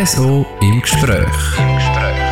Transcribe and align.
Reso 0.00 0.46
im 0.62 0.80
Gespräch. 0.80 1.58
Im 1.58 1.74
Gespräch. 1.74 2.30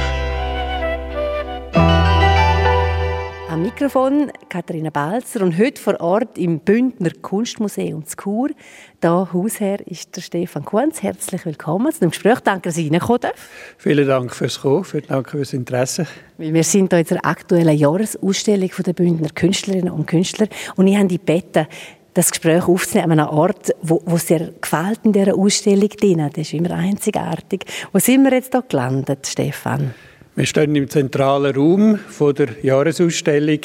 Am 3.50 3.60
Mikrofon 3.60 4.32
Katharina 4.48 4.88
Balzer 4.88 5.42
und 5.42 5.58
heute 5.58 5.78
vor 5.78 6.00
Ort 6.00 6.38
im 6.38 6.60
Bündner 6.60 7.10
Kunstmuseum 7.20 8.06
zu 8.06 8.16
Chur. 8.16 8.48
Da 9.00 9.28
Hausherr 9.34 9.86
ist 9.86 10.16
der 10.16 10.22
Stefan 10.22 10.64
Kunz. 10.64 11.02
Herzlich 11.02 11.44
willkommen 11.44 11.92
zu 11.92 12.00
dem 12.00 12.10
Gespräch. 12.10 12.40
Danke, 12.40 12.70
dass 12.70 12.78
ich 12.78 12.86
reingekommen 12.86 13.20
darf. 13.20 13.50
Vielen 13.76 14.08
Dank 14.08 14.34
fürs 14.34 14.62
Kommen, 14.62 14.84
vielen 14.84 15.06
Dank 15.06 15.28
fürs 15.28 15.52
Interesse. 15.52 16.06
Wir 16.38 16.64
sind 16.64 16.90
hier 16.90 17.00
in 17.00 17.06
der 17.06 17.26
aktuellen 17.26 17.76
Jahresausstellung 17.76 18.70
der 18.78 18.92
Bündner 18.94 19.28
Künstlerinnen 19.34 19.92
und 19.92 20.06
Künstler 20.06 20.46
und 20.76 20.86
ich 20.86 20.96
habe 20.96 21.08
die 21.08 21.18
Bette, 21.18 21.66
das 22.18 22.32
Gespräch 22.32 22.66
aufzunehmen 22.66 23.20
an 23.20 23.28
einem 23.28 23.38
Ort, 23.38 23.76
wo, 23.80 24.02
wo 24.04 24.16
sehr 24.16 24.50
gefällt 24.60 25.00
in 25.04 25.12
dieser 25.12 25.36
Ausstellung 25.36 25.88
drin. 25.88 26.28
Das 26.34 26.38
ist 26.38 26.52
immer 26.52 26.72
einzigartig. 26.72 27.64
Wo 27.92 28.00
sind 28.00 28.24
wir 28.24 28.32
jetzt 28.32 28.52
hier 28.52 28.64
gelandet, 28.68 29.24
Stefan? 29.24 29.94
Wir 30.34 30.46
stehen 30.46 30.74
im 30.74 30.90
zentralen 30.90 31.54
Raum 31.54 31.96
von 32.08 32.34
der 32.34 32.48
Jahresausstellung, 32.60 33.60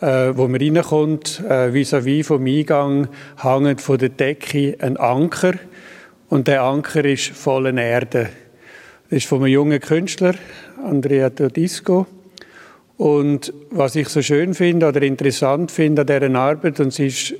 äh, 0.00 0.32
wo 0.34 0.48
man 0.48 0.62
reinkommt. 0.62 1.42
Äh, 1.46 1.74
vis-à-vis 1.74 2.22
-vis 2.22 2.24
vom 2.24 2.46
Eingang 2.46 3.08
hängt 3.42 3.82
von 3.82 3.98
der 3.98 4.08
Decke 4.08 4.76
ein 4.80 4.96
Anker 4.96 5.52
und 6.30 6.48
der 6.48 6.62
Anker 6.62 7.04
ist 7.04 7.32
voller 7.36 7.76
Erde. 7.76 8.30
Das 9.10 9.18
ist 9.18 9.26
von 9.26 9.40
einem 9.40 9.52
jungen 9.52 9.80
Künstler, 9.80 10.34
Andrea 10.82 11.28
Todisco. 11.28 12.06
Und 12.96 13.52
was 13.70 13.96
ich 13.96 14.08
so 14.08 14.22
schön 14.22 14.54
finde 14.54 14.86
oder 14.86 15.02
interessant 15.02 15.72
finde 15.72 16.02
an 16.02 16.06
dieser 16.06 16.38
Arbeit, 16.38 16.78
und 16.78 16.92
sie 16.92 17.08
ist 17.08 17.34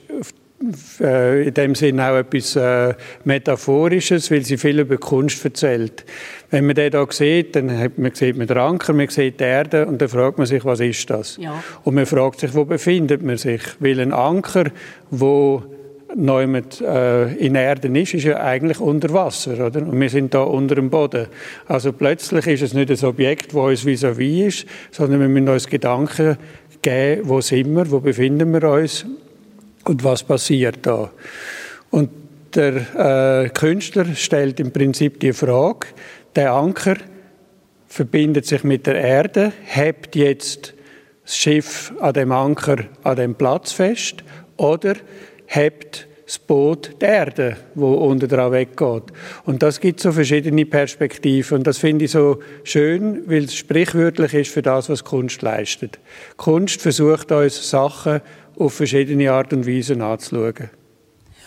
in 0.99 1.55
dem 1.55 1.75
Sinne 1.75 2.11
auch 2.11 2.17
etwas 2.17 2.57
äh, 2.57 2.95
Metaphorisches, 3.25 4.31
weil 4.31 4.43
sie 4.43 4.57
viel 4.57 4.81
über 4.81 4.97
Kunst 4.97 5.45
erzählt. 5.45 6.05
Wenn 6.51 6.67
man 6.67 6.75
den 6.75 6.93
hier 6.93 7.07
sieht, 7.11 7.57
dann 7.57 7.77
hat 7.79 7.99
man, 7.99 8.15
sieht 8.15 8.37
man 8.37 8.47
den 8.47 8.59
Anker, 8.59 8.93
man 8.93 9.09
sieht 9.09 9.41
die 9.41 9.45
Erde 9.45 9.87
und 9.87 10.01
dann 10.01 10.09
fragt 10.09 10.39
man 10.39 10.47
sich, 10.47 10.65
was 10.65 10.81
ist 10.81 11.11
das? 11.11 11.37
Ja. 11.37 11.63
Und 11.83 11.95
man 11.95 12.07
fragt 12.07 12.41
sich, 12.41 12.55
wo 12.55 12.65
befindet 12.65 13.23
man 13.23 13.37
sich? 13.37 13.63
Weil 13.81 14.01
ein 14.01 14.13
Anker, 14.13 14.67
wo 15.11 15.63
Neumet 16.17 16.81
äh, 16.81 17.35
in 17.35 17.57
Erden 17.57 17.97
ist, 17.97 18.15
ist 18.15 18.25
ja 18.25 18.41
eigentlich 18.41 18.79
unter 18.79 19.13
Wasser, 19.13 19.67
oder? 19.67 19.83
Und 19.83 20.01
wir 20.01 20.09
sind 20.09 20.33
da 20.33 20.43
unter 20.43 20.77
dem 20.77 20.91
Boden. 20.91 21.27
Also 21.67 21.93
plötzlich 21.93 22.47
ist 22.47 22.63
es 22.63 22.75
nicht 22.75 22.91
ein 22.91 23.09
Objekt, 23.09 23.49
das 23.49 23.57
uns 23.57 23.85
vis-à-vis 23.85 24.19
-vis 24.19 24.47
ist, 24.47 24.67
sondern 24.93 25.21
wir 25.21 25.29
müssen 25.29 25.49
uns 25.49 25.67
Gedanken 25.67 26.37
geben, 26.83 27.23
wo 27.25 27.41
sind 27.41 27.75
wir, 27.75 27.91
wo 27.91 27.99
befinden 27.99 28.53
wir 28.53 28.63
uns 28.71 29.07
und 29.85 30.05
was 30.05 30.23
passiert 30.23 30.79
da. 30.83 31.11
Und 31.91 32.11
der 32.55 33.45
äh, 33.45 33.49
Künstler 33.51 34.07
stellt 34.15 34.61
im 34.61 34.73
Prinzip 34.73 35.21
die 35.21 35.33
Frage, 35.33 35.89
der 36.37 36.53
Anker 36.53 36.97
verbindet 37.87 38.47
sich 38.47 38.65
mit 38.65 38.87
der 38.87 38.97
Erde, 38.97 39.53
hebt 39.65 40.17
jetzt 40.17 40.75
das 41.25 41.37
Schiff 41.37 41.93
an 42.01 42.13
dem 42.13 42.33
Anker 42.33 42.85
an 43.03 43.17
dem 43.17 43.35
Platz 43.35 43.73
fest 43.73 44.25
oder 44.57 44.95
hebt 45.47 46.07
das 46.27 46.39
Boot 46.39 46.91
der 47.01 47.09
Erde, 47.09 47.57
wo 47.75 47.95
unten 47.95 48.29
dran 48.29 48.53
weggeht. 48.53 49.05
Und 49.45 49.63
das 49.63 49.81
gibt 49.81 50.01
so 50.01 50.11
verschiedene 50.11 50.65
Perspektiven. 50.65 51.59
Und 51.59 51.67
das 51.67 51.79
finde 51.79 52.07
ich 52.07 52.13
so 52.13 52.41
schön, 52.63 53.23
weil 53.27 53.45
es 53.45 53.55
sprichwörtlich 53.55 54.33
ist 54.35 54.51
für 54.51 54.63
das, 54.63 54.89
was 54.89 55.05
Kunst 55.05 55.43
leistet. 55.43 55.99
Kunst 56.37 56.81
versucht 56.81 57.31
uns 57.31 57.69
Sachen 57.69 58.23
auf 58.57 58.75
verschiedene 58.75 59.31
Art 59.31 59.53
und 59.53 59.67
Weise 59.67 60.03
anzuschauen. 60.03 60.71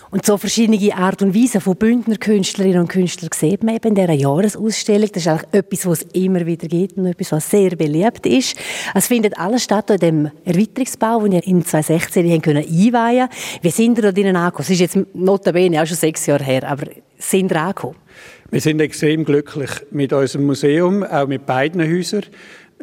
Und 0.09 0.25
so 0.25 0.38
verschiedene 0.38 0.95
Art 0.95 1.22
und 1.22 1.36
Weisen 1.36 1.59
von 1.59 1.75
Bündner 1.75 2.16
Künstlerinnen 2.16 2.80
und 2.80 2.88
Künstlern 2.88 3.30
sieht 3.33 3.61
man 3.61 3.75
eben 3.75 3.89
in 3.89 3.95
dieser 3.95 4.13
Jahresausstellung. 4.13 5.09
Das 5.11 5.23
ist 5.23 5.28
eigentlich 5.28 5.53
etwas, 5.53 5.85
was 5.85 6.02
es 6.03 6.07
immer 6.13 6.45
wieder 6.45 6.68
gibt 6.68 6.97
und 6.97 7.07
etwas, 7.07 7.34
was 7.34 7.51
sehr 7.51 7.75
beliebt 7.75 8.25
ist. 8.25 8.56
Es 8.95 9.07
findet 9.07 9.38
alles 9.38 9.63
statt 9.63 9.90
in 9.90 9.97
dem 9.97 10.31
Erweiterungsbau, 10.45 11.23
den 11.23 11.34
ihr 11.34 11.47
in 11.47 11.66
2016 11.66 12.25
einweihen 12.25 12.41
können 12.41 13.29
Wie 13.62 13.69
sind 13.69 13.97
ihr 13.97 14.01
da 14.01 14.12
drinnen 14.13 14.38
angekommen? 14.38 14.63
Es 14.63 14.69
ist 14.69 14.79
jetzt 14.79 14.97
notabene 15.13 15.81
auch 15.81 15.88
schon 15.88 15.97
sechs 15.97 16.25
Jahre 16.25 16.44
her, 16.44 16.63
aber 16.69 16.85
sind 17.18 17.51
ihr 17.51 17.62
angekommen? 17.62 17.97
Wir 18.50 18.62
sind 18.62 18.79
extrem 18.79 19.25
glücklich 19.25 19.72
mit 19.91 20.13
unserem 20.13 20.45
Museum, 20.45 21.03
auch 21.03 21.28
mit 21.28 21.45
beiden 21.45 21.81
Häusern 21.81 22.24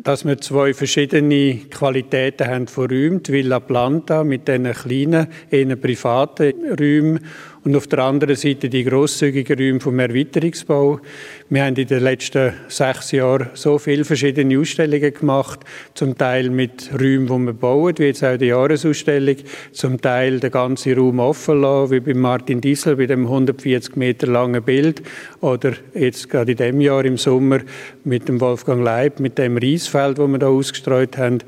dass 0.03 0.25
wir 0.25 0.39
zwei 0.39 0.75
verschiedene 0.75 1.61
Qualitäten 1.71 2.47
haben 2.47 2.67
von 2.67 2.91
Räumen. 2.91 3.23
Die 3.23 3.33
Villa 3.33 3.61
Planta 3.61 4.25
mit 4.25 4.49
diesen 4.49 4.73
kleinen, 4.73 5.29
eher 5.51 5.77
privaten 5.77 6.53
Räumen 6.79 7.21
und 7.65 7.77
auf 7.77 7.87
der 7.87 8.01
anderen 8.01 8.37
Seite 8.37 8.69
die 8.69 8.85
grosszügigen 8.85 9.59
Räume 9.59 9.81
vom 9.81 9.99
Erweiterungsbau. 9.99 11.01
Wir 11.55 11.67
haben 11.67 11.77
in 11.77 11.87
den 11.87 12.03
letzten 12.03 12.53
sechs 12.67 13.13
Jahren 13.13 13.51
so 13.55 13.79
viele 13.79 14.05
verschiedene 14.05 14.59
Ausstellungen 14.59 15.15
gemacht, 15.15 15.61
zum 15.95 16.19
Teil 16.19 16.51
mit 16.51 16.91
Räumen, 16.93 17.29
die 17.29 17.47
wir 17.47 17.53
bauen, 17.53 17.95
wie 17.97 18.07
jetzt 18.07 18.25
auch 18.25 18.37
die 18.37 18.47
Jahresausstellung, 18.47 19.37
zum 19.71 20.01
Teil 20.01 20.41
den 20.41 20.51
ganzen 20.51 20.99
Raum 20.99 21.21
offen 21.21 21.61
lassen, 21.61 21.93
wie 21.93 22.01
bei 22.01 22.15
Martin 22.15 22.61
Diesel, 22.61 22.97
bei 22.97 23.07
dem 23.07 23.27
140 23.27 23.95
Meter 23.95 24.27
langen 24.27 24.65
Bild, 24.65 25.03
oder 25.43 25.75
jetzt 25.95 26.29
gerade 26.29 26.51
in 26.51 26.59
dem 26.59 26.81
Jahr 26.81 27.05
im 27.05 27.19
Sommer 27.19 27.61
mit 28.03 28.27
dem 28.27 28.41
Wolfgang 28.41 28.83
Leib, 28.83 29.21
mit 29.21 29.39
dem 29.39 29.57
Reisfeld, 29.57 30.19
wo 30.19 30.27
wir 30.27 30.39
da 30.39 30.49
ausgestreut 30.49 31.17
haben. 31.19 31.39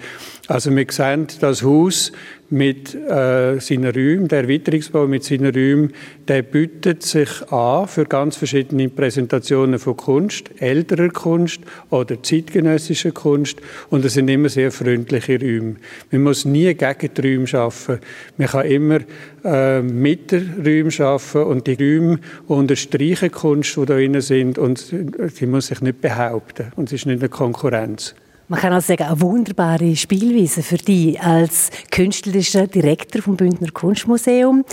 Also 0.47 0.71
wir 0.71 0.87
sehen 0.89 1.27
das 1.41 1.65
Haus 1.65 2.13
mit 2.49 2.95
äh, 2.95 3.59
seinen 3.59 3.93
Räumen, 3.93 4.29
der 4.29 4.43
Erweiterungsbau 4.43 5.09
mit 5.09 5.25
seinen 5.25 5.53
Räumen, 5.53 5.93
der 6.29 6.43
bietet 6.43 7.03
sich 7.03 7.29
an 7.53 7.87
für 7.87 8.05
ganz 8.05 8.37
verschiedene 8.37 8.89
Präsentationen 8.89 9.79
von 9.79 9.97
Kunst, 9.97 10.51
älterer 10.59 11.09
Kunst 11.09 11.61
oder 11.91 12.23
zeitgenössischer 12.23 13.13
Kunst 13.13 13.59
und 13.91 14.05
es 14.05 14.15
sind 14.15 14.29
immer 14.29 14.49
sehr 14.49 14.73
freundliche 14.73 15.41
Räume. 15.41 15.77
Man 16.11 16.23
muss 16.23 16.45
nie 16.45 16.75
gegen 16.75 17.15
die 17.15 17.21
Räume 17.21 17.47
arbeiten. 17.55 18.01
Man 18.37 18.49
kann 18.49 18.67
immer 18.67 18.99
äh, 19.45 19.83
mit 19.83 20.33
den 20.33 20.55
Räumen 20.65 20.93
arbeiten 21.01 21.45
und 21.45 21.67
die 21.67 21.75
Räume 21.75 22.19
unterstreichen 22.49 23.31
Kunst, 23.31 23.77
die 23.77 23.85
da 23.87 23.95
drin 23.95 24.21
sind 24.21 24.59
und 24.59 24.79
sie 24.79 25.47
muss 25.47 25.69
sich 25.69 25.81
nicht 25.81 26.01
behaupten 26.01 26.73
und 26.77 26.89
es 26.89 26.95
ist 26.95 27.07
nicht 27.07 27.21
eine 27.21 27.29
Konkurrenz. 27.29 28.15
Man 28.49 28.61
kann 28.61 28.73
auch 28.73 28.81
sagen, 28.81 29.03
eine 29.03 29.21
wunderbare 29.21 29.97
Spielweise 29.97 30.63
für 30.63 30.77
dich 30.77 31.21
als 31.21 31.69
künstlerischer 31.91 32.69
Direktor 32.69 33.21
vom 33.21 33.37
Bündner 33.37 33.73
Kunstmuseum. 33.73 34.65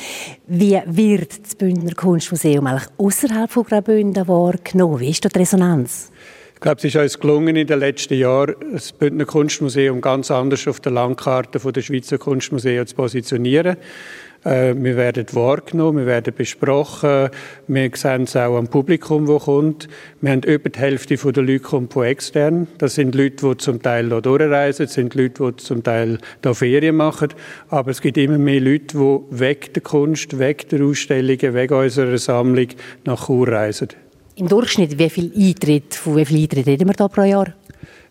Wie 0.45 0.79
wird 0.85 1.43
das 1.43 1.55
Bündner 1.55 1.95
Kunstmuseum 1.95 2.67
eigentlich 2.67 2.87
außerhalb 2.99 3.49
von 3.49 3.63
Graubünden 3.63 4.27
wahrgenommen? 4.27 4.99
Wie 4.99 5.09
ist 5.09 5.25
da 5.25 5.29
die 5.29 5.39
Resonanz? 5.39 6.11
Ich 6.53 6.61
glaube, 6.61 6.77
es 6.77 6.83
ist 6.83 6.95
uns 6.95 7.19
gelungen, 7.19 7.55
in 7.55 7.65
den 7.65 7.79
letzten 7.79 8.13
Jahren 8.13 8.53
das 8.73 8.91
Bündner 8.91 9.25
Kunstmuseum 9.25 10.01
ganz 10.01 10.29
anders 10.29 10.67
auf 10.67 10.79
der 10.79 10.91
Landkarte 10.91 11.59
der 11.59 11.81
Schweizer 11.81 12.19
Kunstmuseen 12.19 12.85
zu 12.85 12.95
positionieren. 12.95 13.77
Äh, 14.43 14.75
wir 14.75 14.97
werden 14.97 15.25
wahrgenommen, 15.31 15.99
wir 15.99 16.05
werden 16.05 16.33
besprochen, 16.35 17.29
wir 17.67 17.91
sehen 17.93 18.23
es 18.23 18.35
auch 18.35 18.57
am 18.57 18.67
Publikum, 18.67 19.25
das 19.25 19.43
kommt. 19.43 19.87
Wir 20.21 20.31
haben 20.31 20.43
über 20.43 20.69
die 20.69 20.79
Hälfte 20.79 21.15
der 21.15 21.43
Leute 21.43 21.59
kommt 21.59 21.93
von 21.93 22.05
extern. 22.05 22.67
Das 22.77 22.95
sind 22.95 23.15
Leute, 23.15 23.49
die 23.49 23.57
zum 23.57 23.81
Teil 23.81 24.09
hier 24.09 24.21
durchreisen, 24.21 24.85
das 24.85 24.93
sind 24.95 25.15
Leute, 25.15 25.51
die 25.51 25.55
zum 25.63 25.83
Teil 25.83 26.17
hier 26.41 26.55
Ferien 26.55 26.95
machen. 26.95 27.29
Aber 27.69 27.91
es 27.91 28.01
gibt 28.01 28.17
immer 28.17 28.37
mehr 28.37 28.59
Leute, 28.59 28.97
die 28.97 29.39
weg 29.39 29.73
der 29.73 29.83
Kunst, 29.83 30.37
weg 30.37 30.67
der 30.69 30.83
Ausstellungen, 30.83 31.53
weg 31.53 31.71
unserer 31.71 32.17
Sammlung 32.17 32.67
nach 33.05 33.27
Chur 33.27 33.47
reisen. 33.47 33.89
Im 34.35 34.47
Durchschnitt, 34.47 34.97
wie 34.97 35.09
viel 35.09 35.31
Eintritt, 35.35 35.93
von 35.93 36.17
wie 36.17 36.25
viel 36.25 36.41
Eintritt 36.41 36.67
reden 36.67 36.87
wir 36.87 36.93
da 36.93 37.07
pro 37.07 37.21
Jahr? 37.21 37.53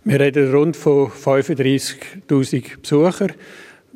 Wir 0.04 0.18
reden 0.18 0.52
rund 0.52 0.76
von 0.76 1.08
35'000 1.08 2.80
Besuchern. 2.80 3.32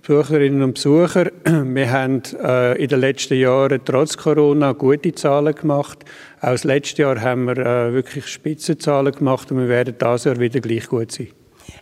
Besucherinnen 0.06 0.62
und 0.62 0.74
Besucher. 0.74 1.32
Wir 1.44 1.90
haben 1.90 2.22
äh, 2.40 2.80
in 2.80 2.88
den 2.88 3.00
letzten 3.00 3.34
Jahren 3.34 3.80
trotz 3.84 4.16
Corona 4.16 4.70
gute 4.70 5.12
Zahlen 5.12 5.52
gemacht. 5.52 6.04
Auch 6.40 6.50
das 6.50 6.62
letzte 6.62 7.02
Jahr 7.02 7.20
haben 7.20 7.46
wir 7.46 7.58
äh, 7.58 7.92
wirklich 7.92 8.28
Spitzenzahlen 8.28 9.12
gemacht 9.12 9.50
und 9.50 9.58
wir 9.58 9.68
werden 9.68 9.96
dieses 10.00 10.24
Jahr 10.24 10.38
wieder 10.38 10.60
gleich 10.60 10.86
gut 10.86 11.10
sein. 11.10 11.28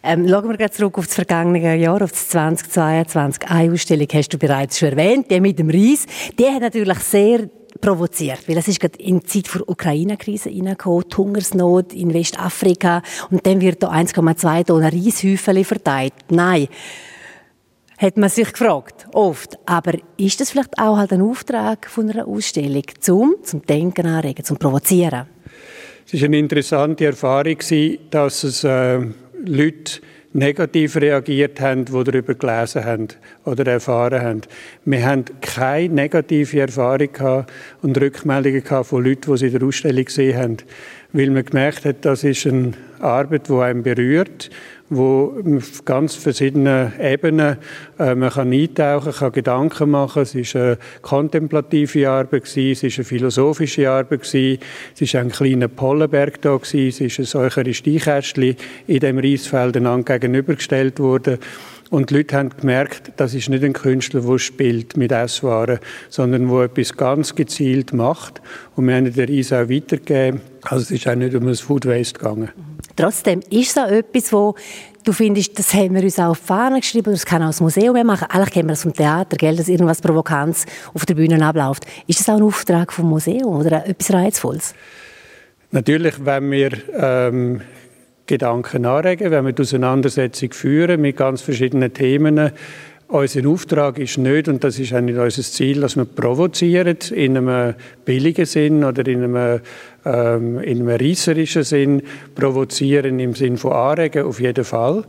Ähm, 0.03 0.27
schauen 0.27 0.59
wir 0.59 0.73
zurück 0.73 0.97
auf 0.97 1.07
das 1.07 1.17
vergangene 1.17 1.77
Jahr, 1.77 2.01
auf 2.01 2.13
das 2.13 2.29
2022. 2.31 3.51
Eine 3.51 3.73
Ausstellung 3.73 4.09
hast 4.11 4.33
du 4.33 4.39
bereits 4.39 4.79
schon 4.79 4.91
erwähnt, 4.91 5.31
die 5.31 5.41
mit 5.41 5.59
dem 5.59 5.69
Reis. 5.69 6.07
Die 6.39 6.47
hat 6.47 6.63
natürlich 6.63 6.99
sehr 7.01 7.51
provoziert, 7.81 8.49
weil 8.49 8.57
es 8.57 8.69
ist 8.69 8.81
gerade 8.81 8.99
in 9.01 9.21
die 9.21 9.27
Zeit 9.27 9.55
der 9.55 9.69
Ukraine-Krise 9.69 10.49
hineingekommen, 10.49 11.05
die 11.11 11.17
Hungersnot 11.17 11.93
in 11.93 12.15
Westafrika 12.15 13.03
und 13.31 13.47
dann 13.47 13.61
wird 13.61 13.83
da 13.83 13.91
1,2 13.91 14.65
Tonnen 14.65 14.89
Reishäufchen 14.89 15.65
verteilt. 15.65 16.15
Nein, 16.31 16.69
hat 18.05 18.17
man 18.19 18.29
sich 18.29 18.53
gefragt, 18.53 19.07
oft. 19.13 19.59
Aber 19.67 19.93
ist 20.17 20.41
das 20.41 20.51
vielleicht 20.51 20.79
auch 20.79 20.97
halt 20.99 21.13
ein 21.13 21.23
Auftrag 21.23 21.89
von 21.89 22.11
einer 22.11 22.29
Ausstellung, 22.29 22.85
zum, 23.01 23.37
zum 23.43 23.63
Denken 23.63 24.07
anregen, 24.07 24.45
zum 24.45 24.59
Provozieren? 24.59 25.27
Es 26.07 26.21
war 26.21 26.27
eine 26.27 26.39
interessante 26.39 27.07
Erfahrung, 27.07 27.57
dass 28.11 28.45
es 28.45 28.63
äh, 28.63 29.01
Leute 29.45 30.01
negativ 30.35 30.97
reagiert 30.97 31.61
haben, 31.61 31.85
die 31.85 32.05
darüber 32.05 32.35
gelesen 32.35 32.85
haben 32.85 33.09
oder 33.45 33.67
erfahren 33.71 34.21
haben. 34.21 34.41
Wir 34.85 35.07
haben 35.07 35.25
keine 35.41 35.95
negative 35.95 36.61
Erfahrung 36.61 37.45
und 37.83 37.99
Rückmeldungen 37.99 38.65
von 38.85 39.05
Leuten, 39.05 39.31
die 39.31 39.39
sie 39.39 39.47
in 39.47 39.53
der 39.53 39.63
Ausstellung 39.63 40.05
gesehen 40.05 40.37
haben, 40.37 40.57
weil 41.13 41.31
man 41.31 41.45
gemerkt 41.45 41.85
hat, 41.85 42.05
das 42.05 42.25
ist 42.25 42.47
eine 42.47 42.73
Arbeit, 42.99 43.49
die 43.49 43.55
einen 43.55 43.85
berührt, 43.85 44.51
wo 44.91 45.35
auf 45.57 45.85
ganz 45.85 46.15
verschiedenen 46.15 46.93
Ebenen 47.01 47.57
äh, 47.99 48.15
man 48.15 48.31
kann 48.31 48.53
eintauchen, 48.53 49.13
kann 49.13 49.33
Gedanken 49.33 49.91
machen. 49.91 50.23
Es 50.23 50.35
ist 50.35 50.57
eine 50.57 50.79
kontemplative 51.01 52.09
Arbeit 52.09 52.45
gewesen, 52.45 52.73
es 52.73 52.83
ist 52.83 52.99
eine 52.99 53.05
philosophische 53.05 53.91
Arbeit 53.91 54.23
gewesen, 54.23 54.61
es 54.95 55.01
ist 55.01 55.15
ein 55.15 55.31
kleiner 55.31 55.69
Pollenberg 55.69 56.41
da 56.43 56.57
gewesen, 56.57 56.89
es 56.89 57.01
ist 57.01 57.19
ein 57.19 57.25
solches 57.25 57.77
Steinkästchen 57.77 58.57
in 58.87 59.01
dem 59.01 59.19
Reisfeld 59.19 59.75
gegenübergestellt 59.75 61.01
worden. 61.01 61.39
Und 61.91 62.11
die 62.11 62.15
Leute 62.15 62.37
haben 62.37 62.51
gemerkt, 62.51 63.13
das 63.19 63.35
ist 63.35 63.49
nicht 63.49 63.63
ein 63.63 63.73
Künstler, 63.73 64.23
der 64.23 64.39
spielt 64.39 64.97
mit 64.97 65.13
Esswaren, 65.13 65.79
sondern 66.09 66.49
der 66.49 66.63
etwas 66.63 66.97
ganz 66.97 67.35
gezielt 67.35 67.93
macht. 67.93 68.41
Und 68.75 68.89
wir 68.89 68.97
haben 68.97 69.13
den 69.13 69.29
Reis 69.29 69.53
auch 69.53 69.69
weitergegeben. 69.69 70.41
Also 70.63 70.83
es 70.83 70.91
ist 70.91 71.07
auch 71.07 71.15
nicht 71.15 71.35
um 71.35 71.47
ein 71.47 71.55
Food 71.55 71.87
Waste 71.87 72.19
gegangen. 72.19 72.74
Trotzdem 72.97 73.41
ist 73.51 73.71
es 73.71 73.79
auch 73.79 73.89
etwas, 73.89 74.33
wo 74.33 74.55
du 75.05 75.13
findest, 75.13 75.59
das 75.59 75.75
haben 75.75 75.95
wir 75.95 76.03
uns 76.03 76.19
auch 76.19 76.31
auf 76.31 76.41
die 76.41 76.47
Fahne 76.47 76.81
geschrieben, 76.81 77.13
das 77.13 77.27
kann 77.27 77.43
auch 77.43 77.49
das 77.49 77.61
Museum 77.61 78.07
machen. 78.07 78.27
Eigentlich 78.31 78.51
kennen 78.51 78.69
wir 78.69 78.73
das 78.73 78.83
vom 78.83 78.95
Theater, 78.95 79.37
gell, 79.37 79.57
dass 79.57 79.69
irgendwas 79.69 80.01
Provokanz 80.01 80.67
auf 80.95 81.05
der 81.07 81.15
Bühne 81.15 81.45
abläuft. 81.45 81.85
Ist 82.07 82.21
das 82.21 82.29
auch 82.29 82.37
ein 82.37 82.43
Auftrag 82.43 82.93
vom 82.93 83.09
Museum 83.09 83.57
oder 83.57 83.87
etwas 83.87 84.13
Reizvolles? 84.13 84.75
Natürlich, 85.71 86.25
wenn 86.25 86.51
wir 86.51 86.71
ähm, 86.97 87.61
Gedanken 88.27 88.87
anregen, 88.87 89.31
wenn 89.31 89.45
wir 89.45 89.53
die 89.53 89.63
Auseinandersetzung 89.63 90.53
führen 90.53 91.01
mit 91.01 91.17
ganz 91.17 91.43
verschiedenen 91.43 91.93
Themen, 91.93 92.53
unser 93.09 93.49
Auftrag 93.49 93.99
ist 93.99 94.17
nicht, 94.19 94.49
und 94.49 94.65
das 94.65 94.79
ist 94.79 94.95
auch 94.95 95.01
nicht 95.01 95.19
unser 95.19 95.43
Ziel, 95.43 95.81
dass 95.81 95.97
wir 95.97 96.05
provozieren 96.05 96.97
in 97.15 97.37
einem 97.37 97.75
billigen 98.05 98.47
Sinn 98.47 98.83
oder 98.83 99.07
in 99.07 99.25
einem, 99.25 99.61
ähm, 100.05 100.59
in 100.61 100.81
einem 100.81 100.89
reisserischen 100.89 101.63
Sinn. 101.63 102.03
Provozieren 102.35 103.19
im 103.21 103.35
Sinn 103.35 103.57
von 103.57 103.73
anregen, 103.73 104.25
auf 104.25 104.41
jeden 104.41 104.65
Fall. 104.65 105.05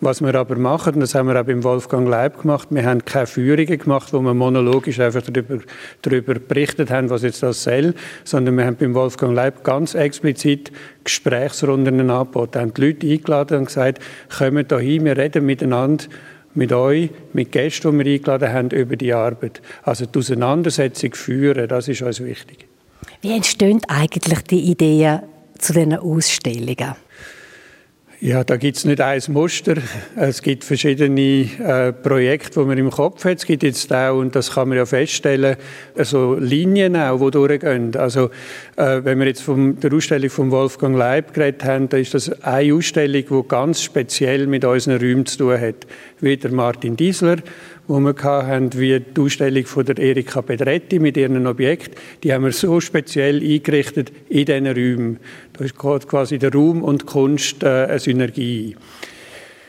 Was 0.00 0.20
wir 0.20 0.32
aber 0.36 0.54
machen, 0.54 1.00
das 1.00 1.16
haben 1.16 1.26
wir 1.26 1.40
auch 1.40 1.44
beim 1.44 1.64
Wolfgang 1.64 2.08
Leib 2.08 2.42
gemacht, 2.42 2.68
wir 2.70 2.84
haben 2.84 3.04
keine 3.04 3.26
Führungen 3.26 3.78
gemacht, 3.78 4.12
wo 4.12 4.20
wir 4.20 4.32
monologisch 4.32 5.00
einfach 5.00 5.22
darüber, 5.22 5.58
darüber 6.02 6.34
berichtet 6.34 6.90
haben, 6.90 7.10
was 7.10 7.22
jetzt 7.22 7.42
das 7.42 7.64
soll, 7.64 7.94
sondern 8.22 8.56
wir 8.56 8.64
haben 8.64 8.76
beim 8.76 8.94
Wolfgang 8.94 9.34
Leib 9.34 9.64
ganz 9.64 9.94
explizit 9.94 10.70
Gesprächsrunden 11.02 12.08
angeboten, 12.08 12.60
haben 12.60 12.74
die 12.74 12.80
Leute 12.80 13.08
eingeladen 13.08 13.58
und 13.58 13.64
gesagt, 13.64 14.00
kommen 14.38 14.68
da 14.68 14.78
hin, 14.78 15.04
wir 15.04 15.16
reden 15.16 15.44
miteinander 15.44 16.04
mit 16.54 16.72
euch, 16.72 17.10
mit 17.32 17.50
Gästen, 17.50 17.98
die 17.98 18.04
wir 18.04 18.12
eingeladen 18.12 18.52
haben, 18.52 18.70
über 18.70 18.94
die 18.94 19.12
Arbeit. 19.12 19.60
Also 19.82 20.06
die 20.06 20.16
Auseinandersetzung 20.16 21.12
führen, 21.14 21.66
das 21.66 21.88
ist 21.88 22.02
uns 22.02 22.22
wichtig. 22.22 22.67
Wie 23.20 23.32
entstehen 23.32 23.80
eigentlich 23.88 24.42
die 24.42 24.70
Ideen 24.70 25.22
zu 25.58 25.72
diesen 25.72 25.94
Ausstellungen? 25.94 26.94
Ja, 28.20 28.42
da 28.42 28.56
gibt 28.56 28.76
es 28.76 28.84
nicht 28.84 29.00
ein 29.00 29.20
Muster. 29.28 29.76
Es 30.16 30.42
gibt 30.42 30.64
verschiedene 30.64 31.48
äh, 31.60 31.92
Projekte, 31.92 32.58
die 32.58 32.66
man 32.66 32.76
im 32.76 32.90
Kopf 32.90 33.24
hat. 33.24 33.38
Es 33.38 33.46
gibt 33.46 33.62
jetzt 33.62 33.92
auch, 33.92 34.18
und 34.18 34.34
das 34.34 34.52
kann 34.52 34.68
man 34.68 34.78
ja 34.78 34.86
feststellen, 34.86 35.56
also 35.96 36.34
Linien 36.34 36.96
auch, 36.96 37.18
die 37.18 37.30
durchgehen. 37.30 37.94
Also, 37.94 38.30
äh, 38.74 39.04
wenn 39.04 39.20
wir 39.20 39.26
jetzt 39.26 39.42
von 39.42 39.78
der 39.78 39.92
Ausstellung 39.92 40.30
von 40.30 40.50
Wolfgang 40.50 40.96
Leib 40.96 41.32
geredet 41.32 41.62
haben, 41.62 41.88
da 41.88 41.96
ist 41.96 42.12
das 42.12 42.42
eine 42.42 42.74
Ausstellung, 42.74 43.22
die 43.30 43.48
ganz 43.48 43.82
speziell 43.82 44.48
mit 44.48 44.64
unseren 44.64 44.98
Räumen 44.98 45.24
zu 45.24 45.38
tun 45.38 45.60
hat. 45.60 45.86
Wie 46.20 46.36
der 46.36 46.50
Martin 46.50 46.96
Diesler, 46.96 47.36
wo 47.88 47.98
wir 48.00 48.14
hatten, 48.22 48.78
wie 48.78 49.00
die 49.00 49.20
Ausstellung 49.20 49.64
von 49.64 49.84
der 49.84 49.98
Erika 49.98 50.42
Pedretti 50.42 50.98
mit 50.98 51.16
ihren 51.16 51.46
Objekten. 51.46 51.96
Die 52.22 52.32
haben 52.32 52.44
wir 52.44 52.52
so 52.52 52.80
speziell 52.80 53.40
eingerichtet 53.40 54.12
in 54.28 54.44
diesen 54.44 54.66
Räumen. 54.66 55.18
Da 55.54 55.64
ist 55.64 55.76
quasi 55.76 56.38
der 56.38 56.52
Raum 56.52 56.82
und 56.82 57.06
Kunst 57.06 57.62
äh, 57.62 57.86
eine 57.86 57.98
Synergie. 57.98 58.76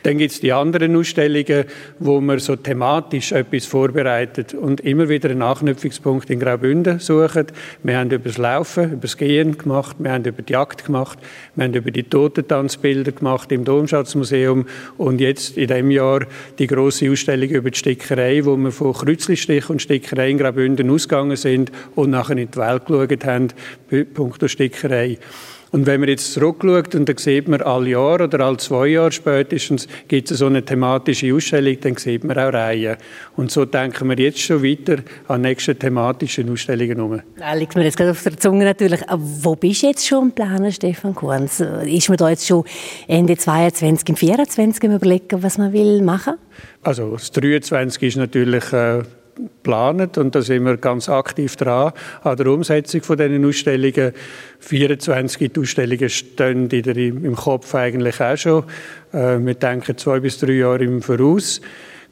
Dann 0.04 0.18
gibt 0.18 0.32
es 0.32 0.40
die 0.40 0.54
anderen 0.54 0.96
Ausstellungen, 0.96 1.66
wo 2.00 2.22
man 2.22 2.40
so 2.40 2.56
thematisch 2.56 3.32
etwas 3.32 3.66
vorbereitet 3.66 4.54
und 4.54 4.82
immer 4.82 5.10
wieder 5.10 5.30
einen 5.30 5.42
Anknüpfungspunkt 5.42 6.30
in 6.30 6.40
Graubünden 6.40 7.00
suchen. 7.00 7.48
Wir 7.84 7.98
haben 7.98 8.12
über 8.12 8.30
das 8.30 8.38
Laufen, 8.38 8.94
über 8.94 9.02
das 9.02 9.18
Gehen 9.18 9.58
gemacht, 9.58 9.98
wir 10.00 10.12
haben 10.12 10.24
über 10.26 10.42
die 10.42 10.54
Jagd 10.54 10.86
gemacht, 10.86 11.20
wir 11.56 11.66
haben 11.66 11.74
über 11.74 11.92
die 11.92 12.04
Totentanzbilder 12.04 13.12
gemacht 13.12 13.52
im 13.52 13.66
Domschatzmuseum 13.66 14.66
und 14.98 15.20
jetzt 15.20 15.58
in 15.58 15.68
diesem 15.68 15.92
Jahr 15.92 16.26
die 16.58 16.68
große 16.68 17.10
Ausstellung 17.12 17.50
über 17.50 17.72
die 17.72 17.78
Stickerei, 17.78 18.46
wo 18.46 18.56
wir 18.56 18.72
von 18.72 18.94
Kreuzlistich 18.94 19.70
und 19.70 19.82
Stickerei 19.82 20.30
in 20.30 20.38
Graubünden 20.38 20.90
ausgegangen 20.90 21.36
sind 21.36 21.72
und 21.96 22.12
nachher 22.12 22.38
in 22.38 22.50
die 22.52 22.58
Welt 22.58 22.86
geschaut 22.86 23.26
haben, 23.26 23.48
punkto 24.14 24.48
Stickerei. 24.48 25.18
Und 25.72 25.86
wenn 25.86 26.00
man 26.00 26.10
jetzt 26.10 26.34
zurückschaut 26.34 26.96
und 26.96 27.08
dann 27.08 27.18
sieht 27.18 27.48
man 27.48 27.62
alle 27.62 27.90
Jahre 27.90 28.24
oder 28.24 28.40
alle 28.46 28.58
zwei 28.58 28.88
Jahre 28.88 29.12
spätestens 29.12 29.88
gibt 30.08 30.32
es 30.32 30.40
so 30.40 30.48
eine 30.48 30.64
thematische 30.64 31.34
Ausstellung, 31.34 31.78
dann 31.82 31.96
sieht 31.96 32.24
man 32.24 32.38
auch 32.38 32.52
Reihen. 32.52 32.98
Und 33.36 33.52
so 33.52 33.66
denken 33.66 34.10
wir 34.10 34.18
jetzt 34.18 34.40
schon 34.40 34.64
weiter 34.64 34.98
an 35.28 35.42
nächste 35.42 35.76
thematische 35.76 36.46
Ausstellungen 36.52 37.00
um. 37.00 37.22
Da 37.38 37.54
liegt 37.54 37.76
mir 37.76 37.84
jetzt 37.84 37.98
gerade 37.98 38.12
auf 38.12 38.24
der 38.24 38.38
Zunge 38.38 38.66
natürlich. 38.66 39.02
Wo 39.12 39.56
bist 39.56 39.84
du 39.84 39.88
jetzt 39.88 40.08
schon 40.08 40.30
im 40.30 40.32
Planen, 40.32 40.72
Stefan 40.72 41.14
Kurz? 41.14 41.60
Ist 41.60 42.10
man 42.10 42.18
da 42.18 42.30
jetzt 42.30 42.48
schon 42.48 42.64
Ende 43.08 43.38
22, 43.38 44.10
im 44.10 44.16
24 44.16 44.84
überlegen, 44.84 45.44
was 45.44 45.58
man 45.58 45.72
will 45.72 46.02
machen? 46.02 46.36
Also 46.82 47.12
das 47.12 47.32
23 47.32 48.04
ist 48.04 48.18
natürlich 48.18 48.74
äh, 48.74 49.04
geplant 49.48 50.18
und 50.18 50.36
da 50.36 50.42
sind 50.42 50.66
wir 50.66 50.78
ganz 50.78 51.10
aktiv 51.10 51.56
dran 51.56 51.94
an 52.24 52.38
der 52.38 52.48
Umsetzung 52.48 53.02
von 53.02 53.18
diesen 53.18 53.46
Ausstellungen. 53.46 54.14
24 54.60 55.58
Ausstellungen 55.58 56.10
stehen 56.10 56.70
im 56.70 57.36
Kopf 57.36 57.74
eigentlich 57.76 58.22
auch 58.22 58.38
schon. 58.38 58.64
Äh, 59.14 59.38
wir 59.40 59.56
denken 59.56 59.98
zwei 59.98 60.20
bis 60.20 60.40
drei 60.40 60.54
Jahre 60.54 60.84
im 60.84 61.02
Voraus 61.02 61.62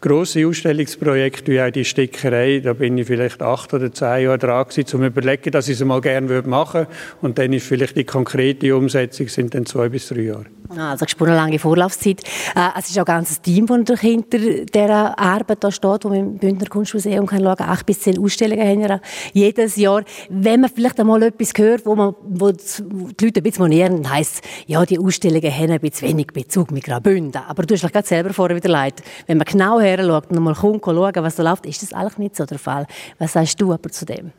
grosse 0.01 0.47
Ausstellungsprojekte 0.47 1.51
wie 1.51 1.61
auch 1.61 1.71
die 1.71 1.85
Stickerei, 1.85 2.59
da 2.59 2.73
bin 2.73 2.97
ich 2.97 3.07
vielleicht 3.07 3.41
acht 3.41 3.73
oder 3.73 3.91
zehn 3.91 4.25
Jahre 4.25 4.37
dran 4.37 4.67
gewesen, 4.67 4.85
zu 4.85 5.03
überlegen, 5.03 5.51
dass 5.51 5.67
ich 5.67 5.79
es 5.79 5.85
mal 5.85 6.01
gerne 6.01 6.41
machen 6.43 6.81
würde. 6.81 6.91
Und 7.21 7.37
dann 7.37 7.53
ist 7.53 7.67
vielleicht 7.67 7.97
die 7.97 8.03
konkrete 8.03 8.75
Umsetzung 8.75 9.27
sind 9.27 9.53
dann 9.53 9.65
zwei 9.65 9.89
bis 9.89 10.09
drei 10.09 10.21
Jahre. 10.21 10.45
Ah, 10.69 10.91
also 10.91 11.05
eine 11.19 11.35
lange 11.35 11.59
Vorlaufzeit. 11.59 12.23
Äh, 12.55 12.69
es 12.77 12.89
ist 12.89 12.97
auch 12.97 13.03
ein 13.03 13.05
ganzes 13.05 13.41
Team, 13.41 13.67
das 13.85 14.01
hinter 14.01 14.37
dieser 14.37 15.17
Arbeit 15.17 15.63
da 15.63 15.71
steht, 15.71 16.03
wo 16.03 16.09
man 16.09 16.17
im 16.17 16.37
Bündner 16.37 16.67
Kunstmuseum 16.67 17.25
kann 17.25 17.41
schauen 17.41 17.55
kann. 17.55 17.69
Acht 17.69 17.85
bis 17.85 18.01
zehn 18.01 18.21
Ausstellungen 18.21 18.67
haben 18.67 18.81
wir 18.81 19.01
jedes 19.31 19.77
Jahr. 19.77 20.03
Wenn 20.29 20.61
man 20.61 20.69
vielleicht 20.69 20.99
einmal 20.99 21.23
etwas 21.23 21.53
hört, 21.57 21.85
wo, 21.85 21.95
man, 21.95 22.15
wo 22.21 22.51
die 22.51 23.25
Leute 23.25 23.39
ein 23.39 23.43
bisschen 23.43 23.63
monieren, 23.63 24.09
heisst 24.11 24.41
ja, 24.65 24.85
die 24.85 24.99
Ausstellungen 24.99 25.51
haben 25.51 25.71
ein 25.71 25.79
bisschen 25.79 26.09
wenig 26.09 26.27
Bezug 26.27 26.71
mit 26.71 26.83
Graubünden. 26.83 27.41
Aber 27.47 27.63
du 27.63 27.73
hast 27.73 27.83
dich 27.83 27.91
gerade 27.91 28.07
selber 28.07 28.33
vorher 28.33 28.57
wieder 28.57 28.69
leid. 28.69 28.95
Wenn 29.25 29.37
man 29.37 29.45
genau 29.45 29.79
her 29.87 30.03
schaut 30.03 30.29
und 30.29 30.39
mal 30.39 30.53
kommt, 30.53 30.83
schauen, 30.85 31.13
was 31.15 31.35
da 31.35 31.43
läuft, 31.43 31.65
ist 31.65 31.81
das 31.81 31.93
eigentlich 31.93 32.17
nicht 32.17 32.35
so 32.35 32.45
der 32.45 32.59
Fall. 32.59 32.87
Was 33.19 33.33
sagst 33.33 33.59
du 33.61 33.73
aber 33.73 33.89
zu 33.89 34.05
dem? 34.05 34.31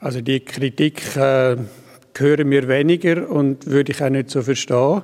Also 0.00 0.20
die 0.20 0.40
Kritik 0.40 1.16
äh, 1.16 1.56
hören 2.16 2.48
mir 2.48 2.68
weniger 2.68 3.28
und 3.30 3.66
würde 3.66 3.92
ich 3.92 4.02
auch 4.02 4.08
nicht 4.08 4.30
so 4.30 4.42
verstehen. 4.42 5.02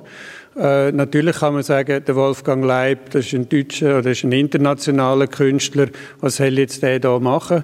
Äh, 0.57 0.91
natürlich 0.91 1.37
kann 1.37 1.53
man 1.53 1.63
sagen, 1.63 2.03
der 2.03 2.15
Wolfgang 2.15 2.65
Leib, 2.65 3.11
das 3.11 3.25
ist 3.27 3.33
ein 3.33 3.47
deutscher 3.47 3.99
oder 3.99 4.11
ist 4.11 4.23
ein 4.23 4.31
internationaler 4.31 5.27
Künstler. 5.27 5.87
Was 6.19 6.37
soll 6.37 6.57
jetzt 6.57 6.81
der 6.81 6.99
da 6.99 7.19
machen? 7.19 7.63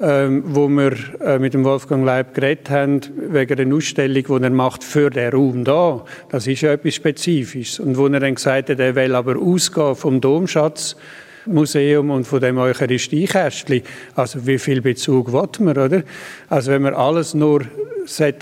Ähm, 0.00 0.42
wo 0.46 0.68
wir 0.68 0.92
äh, 1.20 1.38
mit 1.38 1.54
dem 1.54 1.64
Wolfgang 1.64 2.04
Leib 2.04 2.34
geredet 2.34 2.68
haben, 2.68 3.00
wegen 3.30 3.60
einer 3.60 3.76
Ausstellung, 3.76 4.24
die 4.24 4.44
er 4.44 4.50
macht 4.50 4.82
für 4.82 5.08
den 5.08 5.32
Raum 5.32 5.64
da. 5.64 6.04
Das 6.30 6.48
ist 6.48 6.62
ja 6.62 6.72
etwas 6.72 6.96
Spezifisches. 6.96 7.78
Und 7.78 7.96
wo 7.96 8.08
er 8.08 8.18
dann 8.18 8.34
gesagt 8.34 8.70
hat, 8.70 8.80
er 8.80 8.96
will 8.96 9.14
aber 9.14 9.38
ausgehen 9.38 9.94
vom 9.94 10.20
Domschatz, 10.20 10.96
Museum 11.46 12.10
und 12.10 12.26
von 12.26 12.40
dem 12.40 12.58
Eucharistiekästchen. 12.58 13.82
Also 14.14 14.46
wie 14.46 14.58
viel 14.58 14.80
Bezug 14.80 15.32
will 15.32 15.48
man, 15.60 15.78
oder? 15.78 16.02
Also 16.48 16.72
wenn 16.72 16.82
man 16.82 16.94
alles 16.94 17.34
nur 17.34 17.62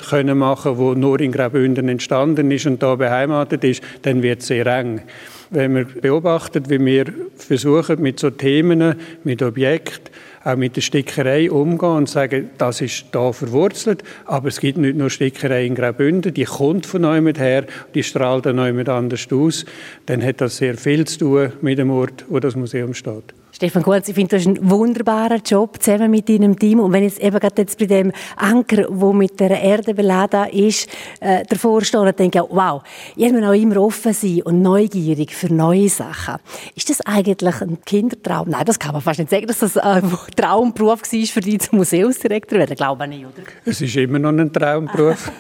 können 0.09 0.39
machen, 0.39 0.77
wo 0.79 0.95
nur 0.95 1.21
in 1.21 1.33
Graubünden 1.33 1.89
entstanden 1.89 2.51
ist 2.51 2.67
und 2.67 2.83
da 2.83 2.97
beheimatet 2.97 3.63
ist, 3.65 3.83
dann 4.03 4.23
wird 4.23 4.41
es 4.41 4.49
sehr 4.49 4.67
eng. 4.67 5.03
Wenn 5.51 5.73
man 5.73 5.87
beobachtet, 6.01 6.69
wie 6.71 6.85
wir 6.85 7.07
versuchen, 7.37 8.01
mit 8.01 8.19
so 8.19 8.31
Themen, 8.31 8.95
mit 9.23 9.43
Objekten, 9.43 10.13
auch 10.45 10.57
mit 10.57 10.77
der 10.77 10.81
Stickerei 10.81 11.51
umgehen 11.51 11.91
und 11.91 12.09
sagen, 12.09 12.51
das 12.59 12.81
ist 12.81 13.07
da 13.13 13.33
verwurzelt, 13.33 14.03
aber 14.25 14.49
es 14.49 14.61
gibt 14.61 14.79
nicht 14.79 14.97
nur 14.97 15.11
Stickerei 15.11 15.67
in 15.67 15.75
Graubünden, 15.75 16.35
die 16.35 16.45
kommt 16.45 16.87
von 16.87 17.03
jemand 17.03 17.39
her, 17.39 17.67
die 17.95 18.03
strahlt 18.03 18.47
dann 18.47 18.65
jemand 18.65 18.89
anders 18.89 19.27
aus, 19.31 19.65
dann 20.07 20.23
hat 20.23 20.41
das 20.41 20.57
sehr 20.57 20.77
viel 20.77 21.07
zu 21.07 21.19
tun 21.19 21.53
mit 21.61 21.79
dem 21.79 21.91
Ort, 21.91 22.25
wo 22.29 22.41
das 22.41 22.57
Museum 22.57 22.95
steht. 22.95 23.35
Stefan 23.63 23.85
Kurz, 23.85 24.09
ich 24.09 24.17
finde, 24.17 24.31
du 24.31 24.37
hast 24.39 24.47
einen 24.49 24.71
wunderbaren 24.71 25.41
Job 25.47 25.81
zusammen 25.81 26.11
mit 26.11 26.29
deinem 26.29 26.59
Team. 26.59 26.81
Und 26.81 26.93
wenn 26.93 27.05
jetzt 27.05 27.21
eben 27.21 27.39
gerade 27.39 27.63
jetzt 27.63 27.79
bei 27.79 27.87
dem 27.87 28.11
Anker, 28.35 28.87
wo 28.89 29.13
mit 29.13 29.39
der 29.39 29.51
Erde 29.51 29.95
beladen 29.95 30.49
ist, 30.49 30.89
äh, 31.21 31.45
davor 31.49 31.85
stehe 31.85 32.03
und 32.03 32.19
denke, 32.19 32.45
wow, 32.51 32.83
ihr 33.15 33.33
müsst 33.33 33.45
auch 33.45 33.53
immer 33.53 33.77
offen 33.77 34.15
sein 34.15 34.43
und 34.43 34.63
neugierig 34.63 35.33
für 35.33 35.55
neue 35.55 35.89
Sachen. 35.89 36.41
Ist 36.75 36.91
das 36.91 37.03
eigentlich 37.03 37.61
ein 37.61 37.79
Kindertraum? 37.85 38.51
Nein, 38.51 38.65
das 38.67 38.81
kann 38.81 38.95
man 38.95 39.01
fast 39.01 39.21
nicht 39.21 39.31
sagen, 39.31 39.47
dass 39.47 39.61
das 39.61 39.77
ein 39.77 40.11
Traumberuf 40.35 41.03
war 41.03 41.27
für 41.27 41.41
dich 41.41 41.61
zum 41.61 41.79
Museumsdirektor 41.79 42.59
werden. 42.59 42.75
Glaube 42.75 43.05
ich 43.05 43.11
nicht, 43.11 43.27
oder? 43.27 43.47
Es 43.65 43.81
ist 43.81 43.95
immer 43.95 44.19
noch 44.19 44.31
ein 44.31 44.53
Traumberuf. 44.53 45.31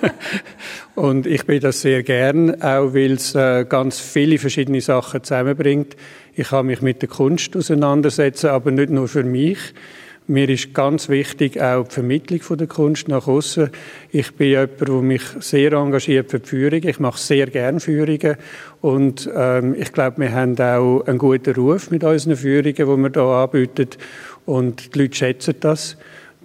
und 0.95 1.27
ich 1.27 1.45
bin 1.45 1.59
das 1.59 1.81
sehr 1.81 2.05
gern, 2.05 2.63
auch 2.63 2.95
weil 2.95 3.15
es 3.15 3.35
äh, 3.35 3.65
ganz 3.69 3.99
viele 3.99 4.39
verschiedene 4.39 4.81
Sachen 4.81 5.25
zusammenbringt. 5.25 5.97
Ich 6.35 6.49
kann 6.49 6.67
mich 6.67 6.81
mit 6.81 7.03
der 7.03 7.11
Kunst 7.11 7.55
auseinandersetzen, 7.57 8.49
aber 8.49 8.71
nicht 8.71 8.89
nur 8.89 9.07
für 9.07 9.23
mich. 9.23 9.59
Mir 10.29 10.49
ist 10.49 10.73
ganz 10.73 11.11
wichtig 11.11 11.61
auch 11.61 11.87
die 11.87 11.95
Vermittlung 11.95 12.41
der 12.57 12.67
Kunst 12.69 13.09
nach 13.09 13.27
außen. 13.27 13.69
Ich 14.13 14.35
bin 14.35 14.49
jemand, 14.49 14.81
der 14.81 14.95
mich 15.03 15.23
sehr 15.41 15.73
engagiert 15.73 16.31
für 16.31 16.39
die 16.39 16.49
Führung. 16.49 16.81
Ich 16.85 17.01
mache 17.01 17.19
sehr 17.19 17.49
gerne 17.49 17.81
Führungen 17.81 18.37
und 18.81 19.29
ähm, 19.35 19.75
ich 19.79 19.93
glaube, 19.93 20.23
wir 20.23 20.33
haben 20.33 20.59
auch 20.59 21.03
einen 21.07 21.19
guten 21.19 21.55
Ruf 21.55 21.91
mit 21.91 22.03
unseren 22.03 22.37
Führungen, 22.37 22.75
die 22.75 22.87
wir 22.87 23.11
hier 23.13 23.23
anbieten 23.23 23.89
und 24.47 24.95
die 24.95 25.01
Leute 25.01 25.17
schätzen 25.17 25.57
das. 25.61 25.99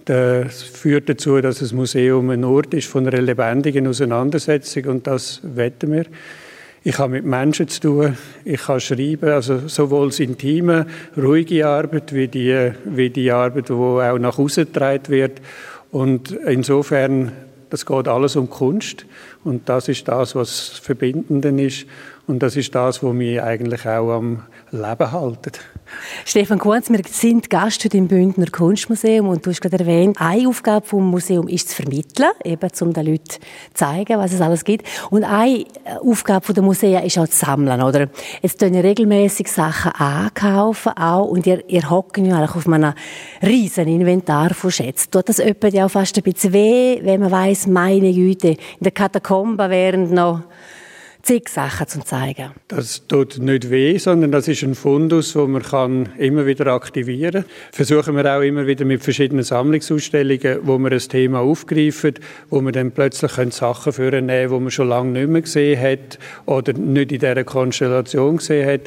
Das 0.03 0.63
führt 0.63 1.07
dazu, 1.07 1.39
dass 1.39 1.59
das 1.59 1.71
Museum 1.71 2.29
ein 2.29 2.43
Ort 2.43 2.73
ist 2.73 2.87
von 2.87 3.07
einer 3.07 3.21
lebendigen 3.21 3.87
Auseinandersetzung 3.87 4.85
und 4.85 5.07
das 5.07 5.39
wetten 5.43 5.93
wir. 5.93 6.05
Ich 6.87 6.99
habe 6.99 7.15
mit 7.15 7.25
Menschen 7.25 7.67
zu 7.67 7.81
tun, 7.81 8.17
ich 8.45 8.61
kann 8.61 8.79
schreiben, 8.79 9.27
also 9.27 9.67
sowohl 9.67 10.07
das 10.07 10.21
intime, 10.21 10.87
ruhige 11.17 11.67
Arbeit, 11.67 12.13
wie 12.13 12.29
die, 12.29 12.71
wie 12.85 13.09
die 13.09 13.29
Arbeit, 13.29 13.67
die 13.67 13.73
auch 13.73 14.17
nach 14.17 14.39
außen 14.39 14.67
getragen 14.67 15.09
wird. 15.09 15.41
Und 15.91 16.31
insofern, 16.31 17.33
das 17.69 17.85
geht 17.85 18.07
alles 18.07 18.37
um 18.37 18.49
Kunst. 18.49 19.05
Und 19.43 19.67
das 19.67 19.89
ist 19.89 20.07
das, 20.07 20.33
was 20.33 20.79
Verbindenden 20.81 21.59
ist. 21.59 21.87
Und 22.25 22.41
das 22.41 22.55
ist 22.55 22.73
das, 22.73 23.03
was 23.03 23.13
mich 23.13 23.41
eigentlich 23.41 23.85
auch 23.85 24.15
am 24.15 24.43
Leben 24.71 25.11
hält. 25.11 25.59
Stefan 26.25 26.59
Kunz, 26.59 26.89
wir 26.89 27.01
sind 27.09 27.49
Gast 27.49 27.83
heute 27.85 27.97
im 27.97 28.07
Bündner 28.07 28.47
Kunstmuseum 28.47 29.27
und 29.29 29.45
du 29.45 29.49
hast 29.49 29.61
gerade 29.61 29.79
erwähnt, 29.79 30.17
eine 30.19 30.47
Aufgabe 30.47 30.85
des 30.85 30.91
Museums 30.93 31.51
ist 31.51 31.69
zu 31.69 31.83
vermitteln, 31.83 32.29
eben 32.43 32.69
um 32.81 32.93
den 32.93 33.05
Leuten 33.05 33.29
zu 33.29 33.39
zeigen, 33.73 34.17
was 34.19 34.33
es 34.33 34.41
alles 34.41 34.63
gibt. 34.63 34.85
Und 35.09 35.23
eine 35.23 35.65
Aufgabe 36.01 36.53
der 36.53 36.63
Museen 36.63 37.03
ist 37.03 37.17
auch 37.17 37.27
zu 37.27 37.37
sammeln, 37.37 37.81
oder? 37.81 38.09
Jetzt 38.41 38.59
tun 38.59 38.73
ihr 38.73 38.83
regelmäßig 38.83 39.47
Sachen 39.51 39.91
ankaufen 39.93 40.93
auch 40.97 41.25
und 41.25 41.47
ihr, 41.47 41.63
ihr 41.69 41.89
hockt 41.89 42.17
ja 42.17 42.37
eigentlich 42.37 42.55
auf 42.55 42.67
einem 42.67 42.93
riesen 43.41 43.87
Inventar 43.87 44.53
von 44.53 44.71
Schätzen. 44.71 45.11
Tut 45.11 45.29
das 45.29 45.37
jemand 45.37 45.73
ja 45.73 45.85
auch 45.85 45.91
fast 45.91 46.17
ein 46.17 46.23
bisschen 46.23 46.53
weh, 46.53 46.99
wenn 47.03 47.21
man 47.21 47.31
weiss, 47.31 47.67
meine 47.67 48.11
Güte, 48.13 48.49
in 48.49 48.57
der 48.81 48.91
Katakombe 48.91 49.69
wären 49.69 50.13
noch 50.13 50.41
zig 51.27 51.49
Sachen 51.49 51.87
zu 51.89 51.99
zeigen. 52.05 52.51
Das 52.69 53.05
tut 53.05 53.37
nicht 53.39 53.69
weh, 53.69 53.97
sondern 53.97 54.31
das 54.31 54.47
ist 54.47 54.63
ein 54.63 54.75
Fundus, 54.75 55.35
wo 55.35 55.45
man 55.45 55.61
kann 55.61 56.07
immer 56.17 56.45
wieder 56.45 56.67
aktivieren 56.67 57.43
kann. 57.43 57.51
Versuchen 57.73 58.15
wir 58.15 58.33
auch 58.33 58.39
immer 58.39 58.65
wieder 58.65 58.85
mit 58.85 59.03
verschiedenen 59.03 59.43
Sammlungsausstellungen, 59.43 60.59
wo 60.63 60.77
wir 60.77 60.89
ein 60.89 60.99
Thema 60.99 61.41
aufgreifen, 61.41 62.13
wo 62.49 62.61
man 62.61 62.71
dann 62.71 62.91
plötzlich 62.91 63.33
Sachen 63.53 63.91
führen 63.91 64.27
können, 64.27 64.49
die 64.49 64.59
man 64.59 64.71
schon 64.71 64.87
lange 64.87 65.11
nicht 65.19 65.29
mehr 65.29 65.41
gesehen 65.41 65.81
hat 65.81 66.17
oder 66.45 66.71
nicht 66.71 67.11
in 67.11 67.19
dieser 67.19 67.43
Konstellation 67.43 68.37
gesehen 68.37 68.69
hat. 68.69 68.81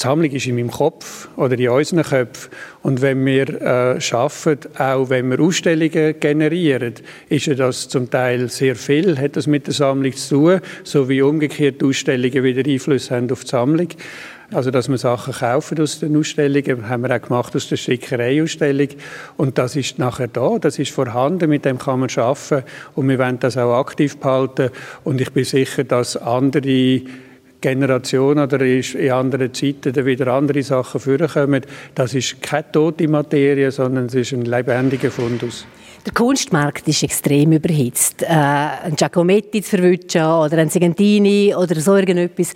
Die 0.00 0.04
Sammlung 0.04 0.30
ist 0.30 0.46
in 0.46 0.54
meinem 0.54 0.70
Kopf 0.70 1.28
oder 1.36 1.58
in 1.58 1.68
unseren 1.68 2.02
Köpfen. 2.02 2.50
Und 2.82 3.02
wenn 3.02 3.22
wir 3.26 3.60
äh, 3.60 4.00
schaffen, 4.00 4.56
auch 4.78 5.10
wenn 5.10 5.28
wir 5.28 5.38
Ausstellungen 5.40 6.18
generieren, 6.18 6.94
ist 7.28 7.44
ja 7.44 7.54
das 7.54 7.86
zum 7.90 8.08
Teil 8.08 8.48
sehr 8.48 8.76
viel, 8.76 9.18
hat 9.18 9.36
das 9.36 9.46
mit 9.46 9.66
der 9.66 9.74
Sammlung 9.74 10.16
zu 10.16 10.36
tun, 10.36 10.60
so 10.84 11.10
wie 11.10 11.20
umgekehrt 11.20 11.84
Ausstellungen 11.84 12.42
wieder 12.42 12.66
Einfluss 12.66 13.10
haben 13.10 13.30
auf 13.30 13.44
die 13.44 13.50
Sammlung. 13.50 13.88
Also, 14.52 14.70
dass 14.70 14.88
wir 14.88 14.96
Sachen 14.96 15.34
kaufen 15.34 15.78
aus 15.80 16.00
den 16.00 16.16
Ausstellungen, 16.16 16.88
haben 16.88 17.02
wir 17.02 17.14
auch 17.14 17.20
gemacht 17.20 17.54
aus 17.54 17.68
der 17.68 17.76
Stickerei-Ausstellung. 17.76 18.88
Und 19.36 19.58
das 19.58 19.76
ist 19.76 19.98
nachher 19.98 20.28
da, 20.28 20.58
das 20.58 20.78
ist 20.78 20.92
vorhanden, 20.92 21.50
mit 21.50 21.66
dem 21.66 21.78
kann 21.78 22.00
man 22.00 22.08
arbeiten. 22.16 22.64
Und 22.94 23.06
wir 23.06 23.18
wollen 23.18 23.38
das 23.38 23.58
auch 23.58 23.78
aktiv 23.78 24.16
behalten. 24.16 24.70
Und 25.04 25.20
ich 25.20 25.30
bin 25.30 25.44
sicher, 25.44 25.84
dass 25.84 26.16
andere 26.16 27.02
Generation 27.60 28.38
oder 28.38 28.60
in 28.60 29.10
anderen 29.10 29.52
Zeiten 29.52 29.92
dann 29.92 30.06
wieder 30.06 30.28
andere 30.28 30.62
Sachen 30.62 31.00
vorkommen. 31.00 31.62
Das 31.94 32.14
ist 32.14 32.40
keine 32.42 32.70
tote 32.72 33.08
Materie, 33.08 33.70
sondern 33.70 34.06
es 34.06 34.14
ist 34.14 34.32
ein 34.32 34.44
lebendiger 34.44 35.10
Fundus. 35.10 35.66
Der 36.06 36.14
Kunstmarkt 36.14 36.88
ist 36.88 37.02
extrem 37.02 37.52
überhitzt. 37.52 38.22
Äh, 38.22 38.26
ein 38.28 38.96
Giacometti 38.96 39.62
zu 39.62 39.76
verwischen 39.76 40.22
oder 40.22 40.58
ein 40.58 40.70
Sigantini 40.70 41.54
oder 41.54 41.78
so 41.78 41.94
irgendetwas, 41.94 42.54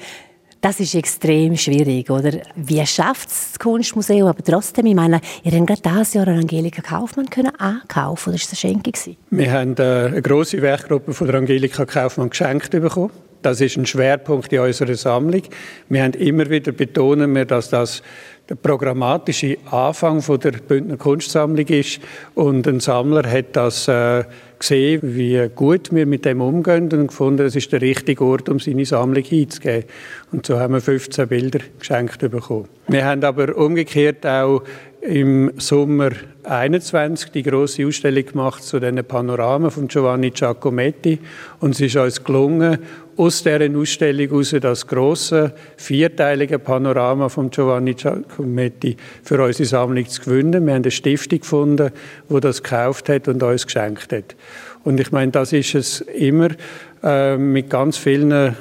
das 0.64 0.80
ist 0.80 0.94
extrem 0.94 1.58
schwierig, 1.58 2.08
oder? 2.08 2.32
Wie 2.56 2.84
schafft 2.86 3.28
es 3.28 3.52
das 3.52 3.58
Kunstmuseum? 3.58 4.28
Aber 4.28 4.42
trotzdem, 4.42 4.86
ich 4.86 4.94
meine, 4.94 5.20
ihr 5.42 5.52
habt 5.52 5.66
gerade 5.66 5.82
dieses 5.82 6.14
Jahr 6.14 6.28
Angelika 6.28 6.80
Kaufmann 6.80 7.28
können 7.28 7.54
ankaufen, 7.56 8.30
oder 8.32 8.40
war 8.40 8.48
das 8.50 8.64
eine 8.64 8.82
Schenkung? 8.82 9.16
Wir 9.28 9.52
haben 9.52 9.76
äh, 9.76 9.82
eine 9.82 10.22
grosse 10.22 10.62
Werkgruppe 10.62 11.12
von 11.12 11.26
der 11.26 11.36
Angelika 11.36 11.84
Kaufmann 11.84 12.30
geschenkt 12.30 12.70
bekommen. 12.70 13.10
Das 13.44 13.60
ist 13.60 13.76
ein 13.76 13.84
Schwerpunkt 13.84 14.50
in 14.54 14.60
unserer 14.60 14.94
Sammlung. 14.94 15.42
Wir 15.90 16.02
haben 16.02 16.14
immer 16.14 16.48
wieder 16.48 16.72
betonen 16.72 17.34
wir, 17.34 17.44
dass 17.44 17.68
das 17.68 18.02
der 18.48 18.54
programmatische 18.54 19.58
Anfang 19.70 20.22
von 20.22 20.40
der 20.40 20.52
Bündner 20.52 20.96
Kunstsammlung 20.96 21.66
ist 21.66 22.00
und 22.34 22.66
ein 22.66 22.80
Sammler 22.80 23.30
hat 23.30 23.54
das 23.54 23.86
äh, 23.86 24.24
gesehen, 24.58 25.00
wie 25.02 25.46
gut 25.54 25.92
wir 25.92 26.06
mit 26.06 26.24
dem 26.24 26.40
umgehen 26.40 26.90
und 26.90 27.08
gefunden, 27.08 27.44
es 27.44 27.54
ist 27.54 27.70
der 27.70 27.82
richtige 27.82 28.24
Ort, 28.24 28.48
um 28.48 28.60
seine 28.60 28.86
Sammlung 28.86 29.24
hinzugeben. 29.24 29.84
Und 30.32 30.46
so 30.46 30.58
haben 30.58 30.72
wir 30.72 30.80
15 30.80 31.28
Bilder 31.28 31.60
geschenkt 31.78 32.18
bekommen. 32.18 32.68
Wir 32.88 33.04
haben 33.04 33.22
aber 33.24 33.54
umgekehrt 33.56 34.24
auch 34.26 34.62
im 35.04 35.52
Sommer 35.58 36.10
21 36.44 37.30
die 37.30 37.42
große 37.42 37.86
Ausstellung 37.86 38.24
gemacht 38.24 38.62
zu 38.62 38.80
den 38.80 39.04
Panoramen 39.04 39.70
von 39.70 39.86
Giovanni 39.86 40.30
Giacometti 40.30 41.18
und 41.60 41.72
es 41.72 41.80
ist 41.82 41.96
uns 41.96 42.24
gelungen, 42.24 42.78
aus 43.16 43.42
dieser 43.42 43.74
Ausstellung 43.76 44.30
heraus 44.30 44.54
das 44.60 44.86
große 44.86 45.52
vierteilige 45.76 46.58
Panorama 46.58 47.28
von 47.28 47.50
Giovanni 47.50 47.94
Giacometti 47.94 48.96
für 49.22 49.42
unsere 49.42 49.66
Sammlung 49.66 50.08
zu 50.08 50.22
gewinnen. 50.22 50.66
Wir 50.66 50.74
haben 50.74 50.82
eine 50.82 50.90
Stiftung 50.90 51.40
gefunden, 51.40 51.90
die 52.28 52.40
das 52.40 52.62
gekauft 52.62 53.08
hat 53.08 53.28
und 53.28 53.42
uns 53.42 53.66
geschenkt 53.66 54.12
hat. 54.12 54.34
Und 54.84 55.00
ich 55.00 55.12
meine, 55.12 55.32
das 55.32 55.52
ist 55.52 55.74
es 55.74 56.00
immer 56.00 56.48
äh, 57.02 57.36
mit 57.36 57.70
ganz 57.70 57.96
vielen 57.96 58.30
äh, 58.30 58.52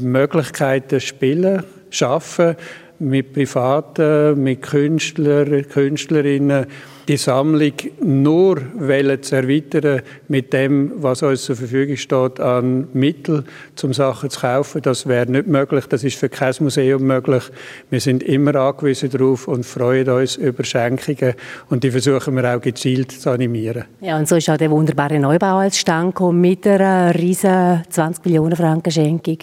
Möglichkeiten 0.00 1.00
spielen, 1.00 1.62
schaffen, 1.90 2.56
mit 2.98 3.32
Privaten, 3.32 4.42
mit 4.42 4.62
Künstlern, 4.62 5.66
Künstlerinnen, 5.68 6.66
die 7.08 7.16
Sammlung 7.16 7.72
nur 8.00 8.58
zu 9.20 9.36
erweitern 9.36 10.02
mit 10.28 10.52
dem, 10.52 10.92
was 10.96 11.22
uns 11.22 11.44
zur 11.44 11.56
Verfügung 11.56 11.96
steht 11.96 12.40
an 12.40 12.88
Mitteln, 12.92 13.44
um 13.82 13.92
Sachen 13.92 14.30
zu 14.30 14.40
kaufen. 14.40 14.82
Das 14.82 15.06
wäre 15.06 15.30
nicht 15.30 15.46
möglich. 15.46 15.86
Das 15.86 16.04
ist 16.04 16.16
für 16.16 16.28
kein 16.28 16.54
Museum 16.60 17.02
möglich. 17.02 17.44
Wir 17.90 18.00
sind 18.00 18.22
immer 18.22 18.54
angewiesen 18.54 19.10
darauf 19.10 19.48
und 19.48 19.64
freuen 19.64 20.08
uns 20.08 20.36
über 20.36 20.64
Schenkungen 20.64 21.34
und 21.70 21.84
die 21.84 21.90
versuchen 21.90 22.36
wir 22.36 22.56
auch 22.56 22.60
gezielt 22.60 23.12
zu 23.12 23.30
animieren. 23.30 23.84
Ja, 24.00 24.18
und 24.18 24.28
so 24.28 24.36
ist 24.36 24.48
auch 24.48 24.56
der 24.56 24.70
wunderbare 24.70 25.18
Neubau 25.18 25.58
als 25.58 25.78
Stand 25.78 26.18
mit 26.32 26.66
einer 26.66 27.14
riesen 27.14 27.82
20 27.88 28.24
Millionen 28.24 28.56
Franken 28.56 28.90
Schenkung 28.90 29.38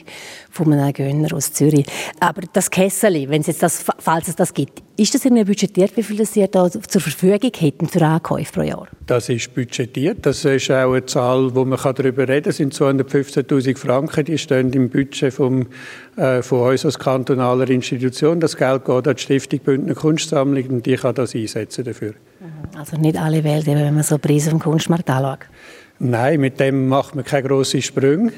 von 0.49 0.73
einem 0.73 0.93
Gönner 0.93 1.33
aus 1.35 1.53
Zürich. 1.53 1.85
Aber 2.19 2.41
das 2.53 2.69
Kessel, 2.69 3.29
wenn 3.29 3.41
es 3.41 3.47
jetzt 3.47 3.63
das, 3.63 3.83
falls 3.99 4.27
es 4.27 4.35
das 4.35 4.53
gibt, 4.53 4.81
ist 4.97 5.13
das 5.13 5.23
irgendwie 5.23 5.45
budgetiert, 5.45 5.95
wie 5.95 6.03
viel 6.03 6.17
das 6.17 6.33
Sie 6.33 6.45
da 6.49 6.69
zur 6.69 7.01
Verfügung 7.01 7.48
hätten 7.57 7.87
für 7.87 8.01
Ankäufe 8.05 8.53
pro 8.53 8.61
Jahr? 8.61 8.87
Das 9.05 9.29
ist 9.29 9.53
budgetiert. 9.53 10.25
Das 10.25 10.45
ist 10.45 10.69
auch 10.71 10.93
eine 10.93 11.05
Zahl, 11.05 11.53
wo 11.55 11.65
man 11.65 11.79
darüber 11.81 12.27
reden 12.27 12.27
kann. 12.27 12.43
Das 12.43 12.57
sind 12.57 12.73
215'000 12.73 13.77
Franken, 13.77 14.25
die 14.25 14.37
stehen 14.37 14.71
im 14.73 14.89
Budget 14.89 15.33
vom, 15.33 15.67
äh, 16.15 16.41
von 16.41 16.69
uns 16.69 16.85
als 16.85 16.99
kantonaler 16.99 17.69
Institution. 17.69 18.39
Das 18.39 18.55
Geld 18.55 18.85
geht 18.85 19.07
an 19.07 19.15
die 19.15 19.21
Stiftung 19.21 19.59
Bündner 19.59 19.95
Kunstsammlung 19.95 20.65
und 20.67 20.85
die 20.85 20.95
kann 20.95 21.15
das 21.15 21.35
einsetzen 21.35 21.83
dafür. 21.85 22.13
Mhm. 22.39 22.77
Also 22.77 22.97
nicht 22.97 23.17
alle 23.17 23.43
Welt, 23.43 23.65
wenn 23.65 23.93
man 23.93 24.03
so 24.03 24.17
Preise 24.17 24.51
vom 24.51 24.59
Kunstmarkt 24.59 25.09
anschaut. 25.09 25.39
Nein, 25.99 26.39
mit 26.39 26.59
dem 26.59 26.87
macht 26.87 27.15
man 27.15 27.25
keine 27.25 27.47
grossen 27.47 27.81
Sprünge. 27.81 28.31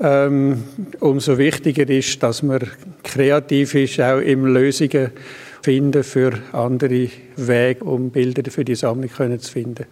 Ähm, 0.00 0.64
umso 0.98 1.38
wichtiger 1.38 1.88
ist, 1.88 2.20
dass 2.22 2.42
man 2.42 2.60
kreativ 3.04 3.74
ist, 3.76 4.00
auch 4.00 4.18
im 4.18 4.46
Lösungen 4.46 5.10
finden 5.64 6.04
für 6.04 6.32
andere 6.52 7.08
Weg, 7.36 7.82
um 7.82 8.10
Bilder 8.10 8.50
für 8.50 8.66
die 8.66 8.74
Sammlung 8.74 9.08
zu 9.40 9.50
finden. 9.50 9.86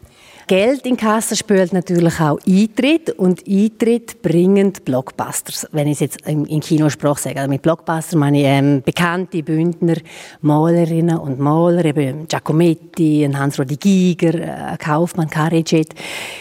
Geld 0.49 0.87
in 0.87 0.97
Kasse 0.97 1.37
spült 1.37 1.73
natürlich 1.73 2.21
auch 2.21 2.39
Eintritt 2.47 3.11
und 3.11 3.47
Eintritt 3.47 4.23
bringen 4.23 4.73
Blockbusters. 4.85 5.69
Wenn 5.71 5.87
ich 5.87 5.95
es 5.95 6.01
jetzt 6.01 6.27
in 6.27 6.61
Kinosprache 6.61 7.21
sage, 7.21 7.37
also 7.39 7.49
mit 7.49 7.63
Blockbuster 7.63 8.17
meine 8.17 8.41
ich 8.41 8.47
ähm, 8.47 8.83
bekannte 8.83 9.43
Bündner 9.43 9.97
Malerinnen 10.41 11.17
und 11.19 11.39
Maler, 11.39 11.85
eben 11.85 12.27
Giacometti, 12.27 13.31
Hans-Rudi 13.33 13.77
Giger, 13.77 14.35
äh, 14.35 14.77
Kaufmann, 14.79 15.31
Karijet. 15.31 15.95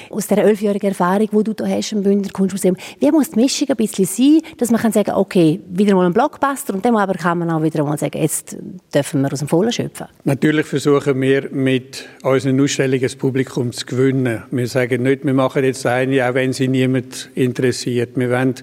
Aus 0.10 0.28
dieser 0.28 0.44
elfjährigen 0.44 0.90
Erfahrung, 0.90 1.30
die 1.32 1.44
du 1.44 1.54
da 1.54 1.68
hast 1.68 1.92
im 1.92 2.02
Bündner 2.02 2.32
Kunstmuseum, 2.32 2.76
wie 3.00 3.12
muss 3.12 3.30
die 3.30 3.40
Mischung 3.40 3.70
ein 3.70 3.78
bisschen 3.78 4.06
sein, 4.06 4.42
dass 4.58 4.72
man 4.72 4.82
kann 4.82 4.92
sagen, 4.92 5.12
okay, 5.12 5.60
wieder 5.70 5.96
mal 5.96 6.08
ein 6.08 6.14
Blockbuster 6.14 6.74
und 6.74 6.84
dann 6.84 6.96
aber 6.96 7.14
kann 7.14 7.38
man 7.38 7.52
auch 7.52 7.62
wieder 7.62 7.84
mal 7.84 7.98
sagen, 7.98 8.20
jetzt 8.20 8.58
dürfen 8.94 9.22
wir 9.22 9.32
aus 9.32 9.40
dem 9.40 9.48
Vollen 9.48 9.72
schöpfen. 9.72 10.08
Natürlich 10.24 10.66
versuchen 10.66 11.22
wir 11.22 11.50
mit 11.52 12.08
unseren 12.24 12.60
Ausstellungen 12.60 13.02
das 13.02 13.16
Publikum 13.16 13.72
zu 13.72 13.86
gewinnen. 13.92 14.44
Wir 14.52 14.68
sagen 14.68 15.04
nicht, 15.04 15.26
wir 15.26 15.34
machen 15.34 15.64
jetzt 15.64 15.86
eine, 15.86 16.28
auch 16.28 16.34
wenn 16.34 16.54
sie 16.54 16.68
niemand 16.68 17.30
interessiert. 17.36 18.12
Wir 18.16 18.30
wollen 18.30 18.56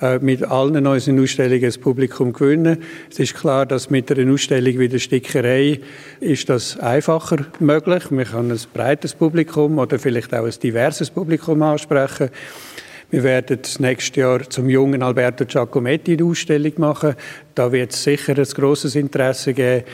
äh, 0.00 0.18
mit 0.18 0.44
allen 0.44 0.86
unseren 0.86 1.20
Ausstellungen 1.20 1.62
das 1.62 1.78
Publikum 1.78 2.32
gewinnen. 2.32 2.82
Es 3.10 3.18
ist 3.18 3.34
klar, 3.34 3.64
dass 3.64 3.88
mit 3.88 4.12
einer 4.12 4.32
Ausstellung 4.32 4.78
wie 4.78 4.88
der 4.88 4.98
Stickerei 4.98 5.80
ist 6.20 6.48
das 6.50 6.78
einfacher 6.78 7.46
möglich. 7.58 8.10
Man 8.10 8.26
kann 8.26 8.50
ein 8.50 8.60
breites 8.74 9.14
Publikum 9.14 9.78
oder 9.78 9.98
vielleicht 9.98 10.34
auch 10.34 10.44
ein 10.44 10.54
diverses 10.62 11.10
Publikum 11.10 11.62
ansprechen. 11.62 12.28
Wir 13.08 13.22
werden 13.22 13.58
das 13.62 13.78
nächste 13.78 14.20
Jahr 14.20 14.50
zum 14.50 14.68
jungen 14.68 15.02
Alberto 15.02 15.44
Giacometti 15.44 16.14
eine 16.14 16.24
Ausstellung 16.24 16.72
machen. 16.78 17.14
Da 17.54 17.70
wird 17.72 17.92
es 17.92 18.02
sicher 18.02 18.36
ein 18.36 18.44
grosses 18.44 18.96
Interesse 18.96 19.54
geben. 19.54 19.84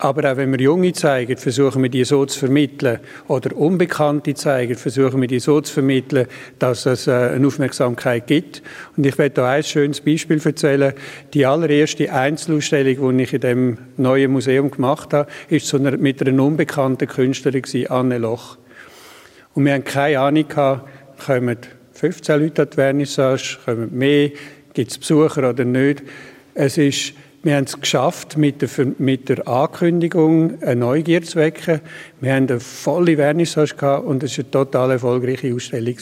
Aber 0.00 0.32
auch 0.32 0.36
wenn 0.36 0.50
wir 0.50 0.60
Junge 0.60 0.92
zeigen, 0.92 1.36
versuchen 1.36 1.82
wir 1.82 1.88
die 1.88 2.04
so 2.04 2.26
zu 2.26 2.40
vermitteln. 2.40 2.98
Oder 3.28 3.56
Unbekannte 3.56 4.34
zeigen, 4.34 4.74
versuchen 4.74 5.20
wir 5.20 5.28
die 5.28 5.38
so 5.38 5.60
zu 5.60 5.72
vermitteln, 5.72 6.26
dass 6.58 6.84
es 6.86 7.06
äh, 7.06 7.12
eine 7.12 7.46
Aufmerksamkeit 7.46 8.26
gibt. 8.26 8.62
Und 8.96 9.06
ich 9.06 9.16
werde 9.18 9.36
da 9.36 9.50
ein 9.52 9.62
schönes 9.62 10.00
Beispiel 10.00 10.40
erzählen. 10.44 10.94
Die 11.32 11.46
allererste 11.46 12.12
Einzelausstellung, 12.12 13.16
die 13.16 13.22
ich 13.22 13.34
in 13.34 13.40
dem 13.40 13.78
neuen 13.96 14.32
Museum 14.32 14.68
gemacht 14.68 15.14
habe, 15.14 15.30
ist 15.48 15.72
mit 15.72 16.26
einer 16.26 16.42
unbekannten 16.42 17.06
Künstlerin, 17.06 17.62
Anne 17.88 18.18
Loch. 18.18 18.58
Und 19.54 19.64
wir 19.64 19.74
haben 19.74 19.84
keine 19.84 20.18
Ahnung 20.18 20.48
gehabt, 20.48 20.88
kommen 21.24 21.58
15 21.92 22.40
Leute 22.40 22.62
an 22.62 22.68
die 22.70 22.74
Vernissage, 22.74 23.58
kommen 23.64 23.96
mehr, 23.96 24.30
gibt 24.72 24.90
es 24.90 24.98
Besucher 24.98 25.48
oder 25.48 25.64
nicht. 25.64 26.02
Es 26.54 26.78
ist 26.78 27.14
wir 27.44 27.56
haben 27.56 27.64
es 27.64 27.78
geschafft, 27.78 28.38
mit 28.38 28.62
der, 28.62 28.68
mit 28.98 29.28
der 29.28 29.46
Ankündigung 29.46 30.62
eine 30.62 30.76
Neugier 30.76 31.22
zu 31.22 31.38
wecken. 31.38 31.82
Wir 32.20 32.34
haben 32.34 32.48
eine 32.48 32.58
volle 32.58 33.16
Vernissage 33.16 33.76
gehabt 33.76 34.06
und 34.06 34.22
es 34.22 34.38
war 34.38 34.44
eine 34.44 34.50
total 34.50 34.90
erfolgreiche 34.92 35.54
Ausstellung. 35.54 35.96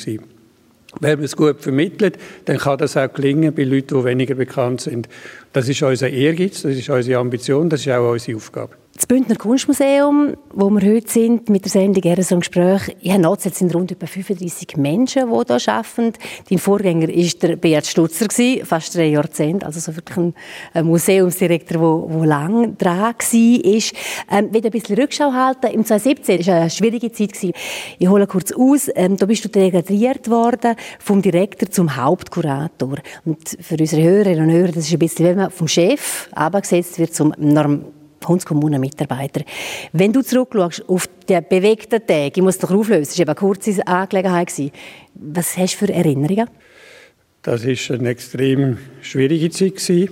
Wenn 1.01 1.19
man 1.19 1.25
es 1.25 1.37
gut 1.37 1.61
vermittelt, 1.61 2.19
dann 2.45 2.59
kann 2.59 2.79
das 2.79 2.97
auch 2.97 3.13
gelingen 3.13 3.53
bei 3.55 3.65
Leuten, 3.65 3.99
die 3.99 4.05
weniger 4.05 4.35
bekannt 4.37 4.83
sind. 4.83 5.09
Das 5.53 5.69
ist 5.69 5.83
unser 5.83 6.09
Ehrgeiz, 6.09 6.63
das 6.63 6.77
ist 6.77 6.89
unsere 6.89 7.19
Ambition, 7.19 7.69
das 7.69 7.81
ist 7.81 7.93
auch 7.93 8.13
unsere 8.13 8.37
Aufgabe. 8.37 8.82
Das 8.95 9.07
Bündner 9.07 9.37
Kunstmuseum, 9.37 10.37
wo 10.53 10.69
wir 10.69 10.95
heute 10.95 11.11
sind, 11.11 11.49
mit 11.49 11.65
der 11.65 11.71
Sendung 11.71 12.03
«Eher 12.03 12.23
so 12.23 12.35
ein 12.35 12.41
Gespräch», 12.41 12.95
ich 13.01 13.11
habe 13.11 13.27
jetzt 13.43 13.55
sind 13.57 13.75
rund 13.75 13.91
etwa 13.91 14.07
35 14.07 14.77
Menschen, 14.77 15.31
die 15.31 15.55
hier 15.55 15.73
arbeiten. 15.73 16.13
Dein 16.51 16.59
Vorgänger 16.59 17.09
war 17.09 17.41
der 17.41 17.57
Beat 17.57 17.87
Stutzer, 17.87 18.27
fast 18.65 18.95
drei 18.95 19.07
Jahrzehnte, 19.07 19.65
also 19.65 19.81
so 19.81 19.97
wirklich 19.97 20.35
ein 20.75 20.85
Museumsdirektor, 20.85 22.07
der, 22.07 22.19
der 22.19 22.27
lang 22.27 22.77
dran 22.77 22.99
war. 22.99 23.15
Ich 23.33 23.93
will 24.29 24.65
ein 24.65 24.71
bisschen 24.71 24.99
Rückschau 24.99 25.33
halten. 25.33 25.69
Im 25.69 25.87
2017 25.87 26.47
war 26.47 26.55
eine 26.61 26.71
schwierige 26.71 27.11
Zeit. 27.13 27.55
Ich 27.99 28.09
hole 28.09 28.27
kurz 28.27 28.53
aus. 28.53 28.91
Ähm, 28.95 29.17
da 29.17 29.25
bist 29.25 29.43
du 29.43 29.49
degradiert 29.49 30.29
worden 30.29 30.77
vom 30.99 31.23
Direktor 31.23 31.71
zum 31.71 31.97
Hauptkurator. 31.97 32.99
Und 33.25 33.57
für 33.59 33.77
unsere 33.79 34.03
Hörerinnen 34.03 34.45
und 34.45 34.51
Hörer, 34.51 34.73
das 34.73 34.85
ist 34.85 34.93
ein 34.93 34.99
bisschen, 34.99 35.25
wenn 35.25 35.37
man 35.39 35.51
vom 35.51 35.67
Chef 35.67 36.29
abgesetzt 36.33 36.99
wird 36.99 37.15
zum 37.15 37.33
Norm 37.39 37.87
Kunstkommunen 38.25 38.81
Mitarbeiter. 38.81 39.43
Wenn 39.93 40.13
du 40.13 40.23
zurückschaust 40.23 40.89
auf 40.89 41.09
die 41.29 41.39
bewegten 41.41 42.07
Tage, 42.07 42.33
ich 42.37 42.43
muss 42.43 42.59
doch 42.59 42.71
auflösen, 42.71 43.11
es 43.13 43.19
war 43.19 43.29
eine 43.29 43.35
kurze 43.35 43.87
Angelegenheit. 43.87 44.73
Was 45.15 45.57
hast 45.57 45.75
du 45.75 45.87
für 45.87 45.93
Erinnerungen? 45.93 46.49
Das 47.43 47.65
war 47.65 47.99
eine 47.99 48.09
extrem 48.09 48.79
schwierige 49.01 49.51
Zeit. 49.51 50.11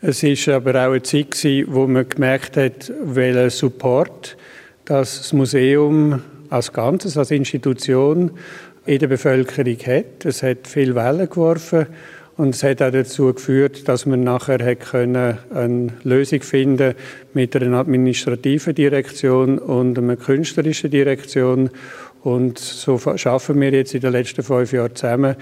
Es 0.00 0.22
war 0.22 0.54
aber 0.54 0.70
auch 0.86 0.92
eine 0.92 1.02
Zeit, 1.02 1.44
wo 1.66 1.86
man 1.86 2.08
gemerkt 2.08 2.56
hat, 2.56 2.92
welchen 3.02 3.50
Support 3.50 4.36
das 4.84 5.32
Museum 5.32 6.22
als 6.50 6.72
Ganzes, 6.72 7.16
als 7.18 7.30
Institution 7.30 8.30
in 8.86 8.98
der 8.98 9.08
Bevölkerung 9.08 9.76
hat. 9.86 10.24
Es 10.24 10.42
hat 10.42 10.66
viel 10.66 10.94
Wellen 10.94 11.28
geworfen 11.28 11.86
und 12.38 12.54
es 12.54 12.62
hat 12.62 12.80
auch 12.80 12.92
dazu 12.92 13.34
geführt, 13.34 13.88
dass 13.88 14.06
man 14.06 14.22
nachher 14.22 14.76
können 14.76 15.38
eine 15.52 15.88
Lösung 16.04 16.40
finden 16.42 16.94
mit 17.34 17.56
einer 17.56 17.76
administrativen 17.76 18.76
Direktion 18.76 19.58
und 19.58 19.98
einer 19.98 20.14
künstlerischen 20.14 20.88
Direktion. 20.88 21.68
Und 22.22 22.60
so 22.60 22.96
schaffen 23.16 23.60
wir 23.60 23.72
jetzt 23.72 23.92
in 23.94 24.02
den 24.02 24.12
letzten 24.12 24.44
fünf 24.44 24.72
Jahren 24.72 24.94
zusammen. 24.94 25.34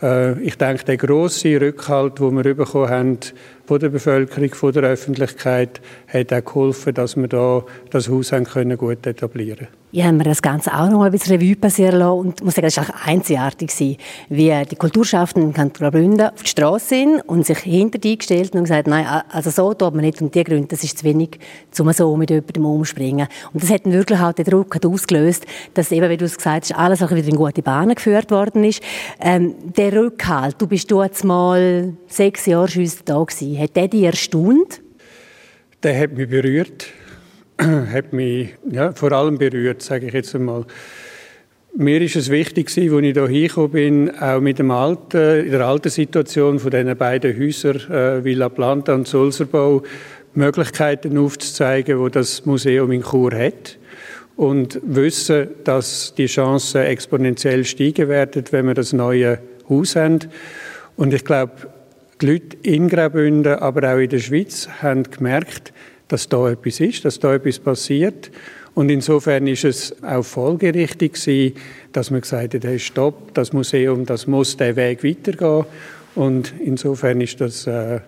Äh, 0.00 0.40
ich 0.40 0.56
denke, 0.56 0.84
der 0.84 0.96
grosse 0.98 1.60
Rückhalt, 1.60 2.20
den 2.20 2.36
wir 2.36 2.54
bekommen 2.54 2.90
haben 2.90 3.18
von 3.66 3.80
der 3.80 3.88
Bevölkerung, 3.88 4.54
von 4.54 4.72
der 4.72 4.84
Öffentlichkeit, 4.84 5.80
hat 6.08 6.32
auch 6.32 6.44
geholfen, 6.44 6.94
dass 6.94 7.16
wir 7.16 7.28
da 7.28 7.64
das 7.90 8.08
Haus 8.08 8.32
haben 8.32 8.44
können 8.44 8.78
gut 8.78 9.06
etablieren 9.06 9.56
können. 9.56 9.86
Ich 9.92 10.02
habe 10.02 10.14
mir 10.14 10.24
das 10.24 10.42
Ganze 10.42 10.74
auch 10.74 10.90
noch 10.90 11.04
ein 11.04 11.10
bisschen 11.10 11.36
Revue 11.36 11.56
passieren 11.56 12.00
lassen 12.00 12.18
und 12.18 12.44
muss 12.44 12.54
sagen, 12.54 12.66
es 12.66 12.76
war 12.76 12.86
einzigartig, 13.06 13.98
wie 14.28 14.52
die 14.70 14.76
Kulturschaften 14.76 15.42
in 15.42 15.54
Kanton 15.54 15.84
Graubünden 15.84 16.26
auf 16.26 16.42
die 16.42 16.50
Straße 16.50 16.88
sind 16.88 17.20
und 17.20 17.46
sich 17.46 17.60
hinter 17.60 17.98
die 17.98 18.18
gestellt 18.18 18.54
und 18.54 18.64
gesagt, 18.64 18.88
nein, 18.88 19.06
also 19.30 19.48
so 19.48 19.72
tut 19.72 19.94
man 19.94 20.04
nicht 20.04 20.20
und 20.20 20.34
die 20.34 20.44
Gründe, 20.44 20.66
das 20.68 20.84
ist 20.84 20.98
zu 20.98 21.04
wenig, 21.04 21.38
um 21.78 21.90
so 21.92 22.14
mit 22.16 22.28
jemandem 22.28 22.66
umspringen. 22.66 23.28
Und 23.54 23.62
das 23.62 23.70
hat 23.70 23.86
wirklich 23.86 24.20
auch 24.20 24.32
den 24.32 24.44
Druck 24.44 24.84
ausgelöst, 24.84 25.46
dass 25.72 25.90
eben, 25.92 26.10
wie 26.10 26.18
du 26.18 26.26
es 26.26 26.36
gesagt 26.36 26.64
hast, 26.64 26.78
alles 26.78 27.02
auch 27.02 27.12
wieder 27.12 27.28
in 27.28 27.36
gute 27.36 27.62
Bahnen 27.62 27.94
geführt 27.94 28.30
worden 28.30 28.64
ist. 28.64 28.82
Ähm, 29.18 29.54
der 29.78 29.94
Rückhalt, 29.94 30.56
du 30.58 30.66
bist 30.66 30.90
jetzt 30.90 31.24
mal 31.24 31.94
sechs 32.06 32.44
Jahre 32.44 32.68
schon 32.68 32.90
da 33.06 33.22
gewesen, 33.22 33.55
hat 33.58 33.76
der 33.76 33.88
dich 33.88 34.02
erstaunt? 34.02 34.80
Der 35.82 35.98
hat 35.98 36.12
mich 36.12 36.28
berührt 36.28 36.86
hat 37.92 38.12
mich 38.12 38.54
ja, 38.70 38.92
vor 38.92 39.12
allem 39.12 39.38
berührt, 39.38 39.82
sage 39.82 40.06
ich 40.06 40.12
jetzt 40.12 40.34
einmal. 40.34 40.64
Mir 41.74 42.00
ist 42.00 42.16
es 42.16 42.30
wichtig, 42.30 42.66
als 42.68 42.76
ich 42.76 42.90
hier 42.90 43.28
hingekommen 43.28 43.70
bin, 43.70 44.18
auch 44.18 44.40
mit 44.40 44.58
dem 44.58 44.70
alten, 44.70 45.44
in 45.44 45.50
der 45.50 45.66
alten 45.66 45.90
Situation 45.90 46.58
von 46.58 46.70
diesen 46.70 46.96
beiden 46.96 47.38
Häusern, 47.38 47.76
äh, 47.90 48.24
Villa 48.24 48.48
Planta 48.48 48.94
und 48.94 49.06
Sulzerbau, 49.06 49.82
Möglichkeiten 50.34 51.16
aufzuzeigen, 51.18 51.98
wo 51.98 52.08
das 52.08 52.44
Museum 52.46 52.92
in 52.92 53.02
Chur 53.02 53.32
hat. 53.34 53.78
Und 54.36 54.80
wissen, 54.84 55.48
dass 55.64 56.14
die 56.14 56.26
Chancen 56.26 56.82
exponentiell 56.82 57.64
steigen 57.64 58.08
werden, 58.08 58.44
wenn 58.50 58.66
wir 58.66 58.74
das 58.74 58.92
neue 58.92 59.38
Haus 59.68 59.96
haben. 59.96 60.18
Und 60.96 61.14
ich 61.14 61.24
glaube, 61.24 61.52
die 62.20 62.26
Leute 62.26 62.56
in 62.62 62.88
Graubünden, 62.88 63.54
aber 63.54 63.94
auch 63.94 63.98
in 63.98 64.08
der 64.08 64.18
Schweiz, 64.18 64.68
haben 64.80 65.04
gemerkt, 65.04 65.72
dass 66.08 66.28
da 66.28 66.50
etwas 66.50 66.80
ist, 66.80 67.04
dass 67.04 67.18
da 67.18 67.34
etwas 67.34 67.58
passiert. 67.58 68.30
Und 68.74 68.90
insofern 68.90 69.46
ist 69.46 69.64
es 69.64 70.02
auch 70.02 70.22
folgerichtig 70.22 71.14
gewesen, 71.14 71.56
dass 71.92 72.10
man 72.10 72.20
gesagt 72.20 72.54
hat, 72.54 72.64
hey, 72.64 72.78
stopp, 72.78 73.32
das 73.34 73.52
Museum, 73.52 74.04
das 74.04 74.26
muss 74.26 74.56
der 74.56 74.76
Weg 74.76 75.02
weitergehen. 75.02 75.64
Und 76.14 76.54
insofern 76.60 77.20
ist 77.20 77.40
das 77.40 77.66
äh, 77.66 78.00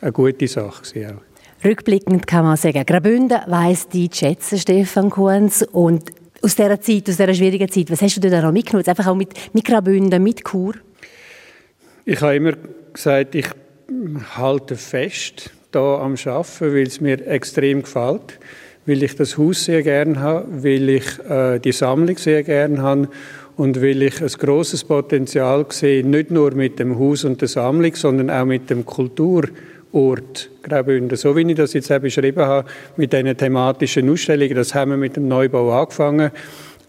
eine 0.00 0.12
gute 0.12 0.46
Sache 0.46 0.82
gewesen 0.82 1.16
auch. 1.16 1.64
Rückblickend 1.64 2.26
kann 2.26 2.44
man 2.44 2.56
sagen, 2.56 2.84
Graubünden 2.84 3.38
weiss 3.46 3.88
die 3.88 4.10
schätzen, 4.12 4.58
Stefan 4.58 5.10
Kunz. 5.10 5.66
Und 5.72 6.10
aus 6.42 6.56
dieser 6.56 6.80
Zeit, 6.80 7.08
aus 7.08 7.16
dieser 7.16 7.34
schwierigen 7.34 7.68
Zeit, 7.68 7.90
was 7.90 8.02
hast 8.02 8.22
du 8.22 8.28
da 8.28 8.42
noch 8.42 8.52
mitgenommen? 8.52 8.86
Einfach 8.86 9.06
auch 9.06 9.14
mit, 9.14 9.32
mit 9.54 9.64
Graubünden, 9.64 10.22
mit 10.22 10.44
Chur? 10.44 10.74
Ich 12.04 12.20
habe 12.20 12.36
immer 12.36 12.52
gesagt, 12.94 13.34
ich 13.34 13.46
halte 14.36 14.76
fest 14.76 15.50
da 15.70 15.98
am 15.98 16.14
Arbeiten, 16.24 16.74
weil 16.74 16.86
es 16.86 17.00
mir 17.00 17.26
extrem 17.26 17.82
gefällt, 17.82 18.38
weil 18.86 19.02
ich 19.02 19.16
das 19.16 19.36
Haus 19.36 19.64
sehr 19.64 19.82
gern 19.82 20.20
habe, 20.20 20.46
weil 20.64 20.88
ich 20.88 21.18
äh, 21.28 21.58
die 21.58 21.72
Sammlung 21.72 22.16
sehr 22.16 22.42
gern 22.42 22.80
habe 22.80 23.08
und 23.56 23.80
weil 23.82 24.02
ich 24.02 24.20
ein 24.20 24.28
großes 24.28 24.84
Potenzial 24.84 25.66
sehe, 25.70 26.06
nicht 26.06 26.30
nur 26.30 26.54
mit 26.54 26.78
dem 26.78 26.98
Haus 26.98 27.24
und 27.24 27.40
der 27.40 27.48
Sammlung, 27.48 27.94
sondern 27.94 28.30
auch 28.30 28.44
mit 28.44 28.70
dem 28.70 28.84
Kulturort 28.86 30.50
Graubünden. 30.62 31.16
So 31.16 31.36
wie 31.36 31.42
ich 31.42 31.56
das 31.56 31.72
jetzt 31.72 31.92
auch 31.92 32.00
beschrieben 32.00 32.44
habe, 32.44 32.68
mit 32.96 33.12
diesen 33.12 33.36
thematischen 33.36 34.10
Ausstellungen, 34.10 34.54
das 34.54 34.74
haben 34.74 34.92
wir 34.92 34.96
mit 34.96 35.16
dem 35.16 35.28
Neubau 35.28 35.70
angefangen 35.72 36.30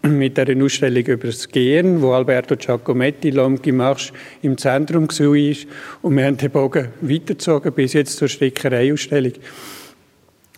mit 0.08 0.36
der 0.36 0.56
Ausstellung 0.62 1.04
über 1.04 1.26
das 1.26 1.48
Gehen, 1.48 2.02
wo 2.02 2.12
Alberto 2.12 2.56
Giacometti, 2.56 3.30
Lomki 3.30 3.72
Marsch 3.72 4.12
im 4.42 4.56
Zentrum 4.58 5.08
war. 5.08 5.56
Und 6.02 6.16
wir 6.16 6.24
haben 6.24 6.36
den 6.36 6.50
Bogen 6.50 6.88
weitergezogen 7.00 7.72
bis 7.72 7.92
jetzt 7.92 8.16
zur 8.16 8.28
Stickerei-Ausstellung. 8.28 9.32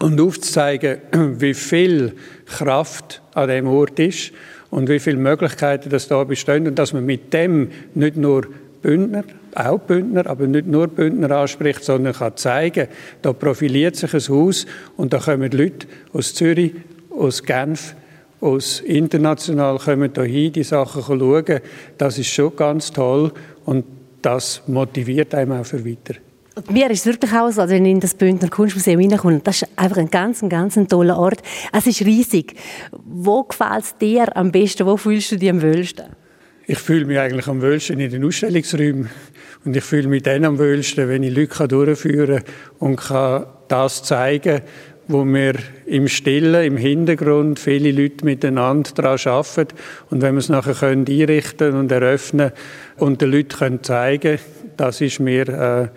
und 0.00 0.20
aufzuzeigen, 0.20 0.98
wie 1.40 1.54
viel 1.54 2.12
Kraft 2.46 3.22
an 3.34 3.48
dem 3.48 3.66
Ort 3.66 3.98
ist 3.98 4.32
und 4.70 4.88
wie 4.88 4.98
viele 4.98 5.16
Möglichkeiten 5.16 5.90
das 5.90 6.08
da 6.08 6.22
bestehen 6.24 6.66
und 6.66 6.78
dass 6.78 6.92
man 6.92 7.04
mit 7.04 7.32
dem 7.32 7.70
nicht 7.94 8.16
nur 8.16 8.46
Bündner, 8.82 9.24
auch 9.54 9.80
Bündner, 9.80 10.26
aber 10.26 10.46
nicht 10.46 10.66
nur 10.66 10.86
Bündner 10.86 11.32
anspricht, 11.32 11.82
sondern 11.82 12.12
kann 12.12 12.36
zeigen, 12.36 12.86
da 13.22 13.32
profiliert 13.32 13.96
sich 13.96 14.14
ein 14.14 14.28
Haus 14.28 14.66
und 14.96 15.12
da 15.12 15.18
kommen 15.18 15.50
Leute 15.50 15.88
aus 16.12 16.34
Zürich, 16.34 16.74
aus 17.10 17.42
Genf, 17.42 17.96
aus 18.40 18.80
international 18.80 19.78
kommen 19.78 20.12
hin, 20.14 20.52
die 20.52 20.62
Sachen 20.62 21.02
schauen. 21.02 21.60
Das 21.96 22.18
ist 22.18 22.28
schon 22.28 22.54
ganz 22.54 22.92
toll 22.92 23.32
und 23.64 23.84
das 24.22 24.62
motiviert 24.66 25.34
einem 25.34 25.52
auch 25.52 25.66
für 25.66 25.84
weiter. 25.84 26.14
Und 26.54 26.72
mir 26.72 26.90
ist 26.90 27.00
es 27.00 27.06
wirklich 27.06 27.32
auch 27.32 27.50
so, 27.50 27.60
also 27.60 27.72
wenn 27.72 27.84
ich 27.84 27.92
in 27.92 28.00
das 28.00 28.14
Bündner 28.14 28.48
Kunstmuseum 28.48 29.00
reinkomme, 29.00 29.40
das 29.44 29.62
ist 29.62 29.68
einfach 29.76 29.98
ein 29.98 30.10
ganz, 30.10 30.40
ganz 30.48 30.74
toller 30.88 31.16
Ort. 31.16 31.40
Es 31.72 31.86
ist 31.86 32.04
riesig. 32.04 32.54
Wo 33.04 33.44
gefällt 33.44 33.84
es 33.84 33.96
dir 33.96 34.36
am 34.36 34.50
besten? 34.50 34.84
Wo 34.84 34.96
fühlst 34.96 35.30
du 35.30 35.36
dich 35.36 35.50
am 35.50 35.62
wohlsten? 35.62 36.06
Ich 36.66 36.78
fühle 36.78 37.04
mich 37.04 37.18
eigentlich 37.18 37.46
am 37.46 37.62
wohlsten 37.62 38.00
in 38.00 38.10
den 38.10 38.24
Ausstellungsräumen. 38.24 39.08
Und 39.64 39.76
ich 39.76 39.84
fühle 39.84 40.08
mich 40.08 40.24
dann 40.24 40.44
am 40.44 40.58
wohlsten, 40.58 41.08
wenn 41.08 41.22
ich 41.22 41.34
Leute 41.34 41.68
durchführen 41.68 42.42
kann 42.42 42.54
und 42.80 42.96
kann 42.96 43.46
das 43.68 44.02
zeigen 44.02 44.62
wo 45.08 45.24
wir 45.24 45.54
im 45.86 46.06
Stillen, 46.06 46.64
im 46.64 46.76
Hintergrund 46.76 47.58
viele 47.58 47.90
Leute 47.90 48.24
miteinander 48.24 48.90
daran 48.94 49.18
arbeiten. 49.24 49.74
Und 50.10 50.22
wenn 50.22 50.34
wir 50.34 50.40
es 50.40 50.48
nachher 50.48 50.74
können 50.74 51.06
einrichten 51.08 51.74
und 51.74 51.90
eröffnen 51.90 52.52
und 52.96 53.20
den 53.20 53.32
Leuten 53.32 53.56
können 53.58 53.82
zeigen 53.82 54.38
das 54.78 55.00
ist 55.00 55.20
mir 55.20 55.48
äh, 55.48 55.88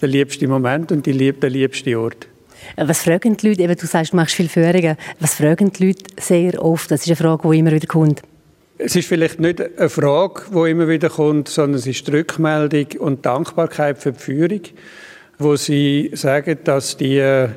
der 0.00 0.08
liebste 0.08 0.48
Moment 0.48 0.92
und 0.92 1.04
die 1.04 1.12
lieb, 1.12 1.40
der 1.40 1.50
liebste 1.50 1.98
Ort. 1.98 2.28
Was 2.76 3.02
fragen 3.02 3.36
die 3.36 3.48
Leute? 3.48 3.62
Eben, 3.62 3.76
du 3.76 3.86
sagst, 3.86 4.12
du 4.12 4.16
machst 4.16 4.34
viele 4.34 4.48
Führungen. 4.48 4.96
Was 5.20 5.34
fragen 5.34 5.72
die 5.72 5.88
Leute 5.88 6.04
sehr 6.20 6.62
oft? 6.62 6.90
Das 6.90 7.02
ist 7.02 7.08
eine 7.08 7.16
Frage, 7.16 7.48
die 7.48 7.58
immer 7.58 7.72
wieder 7.72 7.86
kommt. 7.86 8.22
Es 8.78 8.94
ist 8.94 9.08
vielleicht 9.08 9.40
nicht 9.40 9.60
eine 9.60 9.88
Frage, 9.88 10.42
die 10.54 10.70
immer 10.70 10.88
wieder 10.88 11.10
kommt, 11.10 11.48
sondern 11.48 11.78
es 11.78 11.86
ist 11.86 12.06
die 12.06 12.12
Rückmeldung 12.12 12.86
und 13.00 13.26
Dankbarkeit 13.26 13.98
für 13.98 14.12
die 14.12 14.18
Führung, 14.18 14.60
wo 15.38 15.56
sie 15.56 16.10
sagen, 16.14 16.58
dass 16.62 16.96
die 16.96 17.18
äh, 17.18 17.48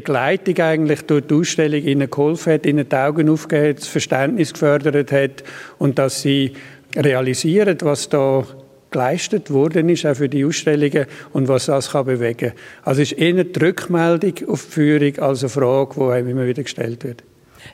Begleitung 0.00 0.58
eigentlich 0.58 1.02
durch 1.02 1.26
die 1.26 1.34
Ausstellung 1.34 1.82
ihnen 1.82 2.10
geholfen 2.10 2.52
hat, 2.54 2.66
ihnen 2.66 2.88
die 2.88 2.96
Augen 2.96 3.28
aufgegeben 3.28 3.76
das 3.76 3.88
Verständnis 3.88 4.52
gefördert 4.52 5.12
hat 5.12 5.44
und 5.78 5.98
dass 5.98 6.22
sie 6.22 6.52
realisieren, 6.96 7.78
was 7.82 8.08
da 8.08 8.44
geleistet 8.90 9.50
worden 9.50 9.88
ist, 9.88 10.06
auch 10.06 10.16
für 10.16 10.28
die 10.28 10.44
Ausstellungen 10.44 11.06
und 11.32 11.48
was 11.48 11.66
das 11.66 11.90
kann 11.90 12.06
bewegen 12.06 12.50
kann. 12.50 12.58
Also 12.82 13.02
ist 13.02 13.12
eher 13.12 13.44
die 13.44 13.58
Rückmeldung 13.58 14.34
auf 14.48 14.66
die 14.66 14.72
Führung 14.72 15.18
als 15.18 15.42
eine 15.42 15.50
Frage, 15.50 15.94
die 15.96 16.12
einem 16.12 16.28
immer 16.28 16.46
wieder 16.46 16.62
gestellt 16.62 17.04
wird. 17.04 17.22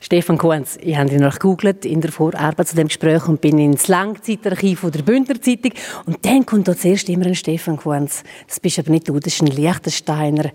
Stefan 0.01 0.39
Kuhns, 0.39 0.79
ich 0.81 0.97
habe 0.97 1.11
ihn 1.11 1.29
gegoogelt 1.29 1.85
in 1.85 2.01
der 2.01 2.13
Vorarbeit 2.13 2.67
zu 2.67 2.77
dem 2.77 2.89
Gespräch 2.89 3.29
und 3.29 3.41
bin 3.41 3.59
ins 3.59 3.89
Langzeitarchiv 3.89 4.87
der 4.91 5.03
Bündner 5.03 5.41
Zeitung 5.41 5.73
und 6.07 6.25
dann 6.25 6.47
kommt 6.47 6.69
da 6.69 6.77
zuerst 6.77 7.09
immer 7.09 7.27
ein 7.27 7.35
Stefan 7.35 7.77
Kuhns. 7.77 8.23
Das 8.49 8.59
bist 8.59 8.79
aber 8.79 8.91
nicht 8.91 9.09
du, 9.09 9.19
das 9.19 9.35
ist 9.35 9.43
ein 9.43 9.49
Liechtensteiner. 9.49 10.51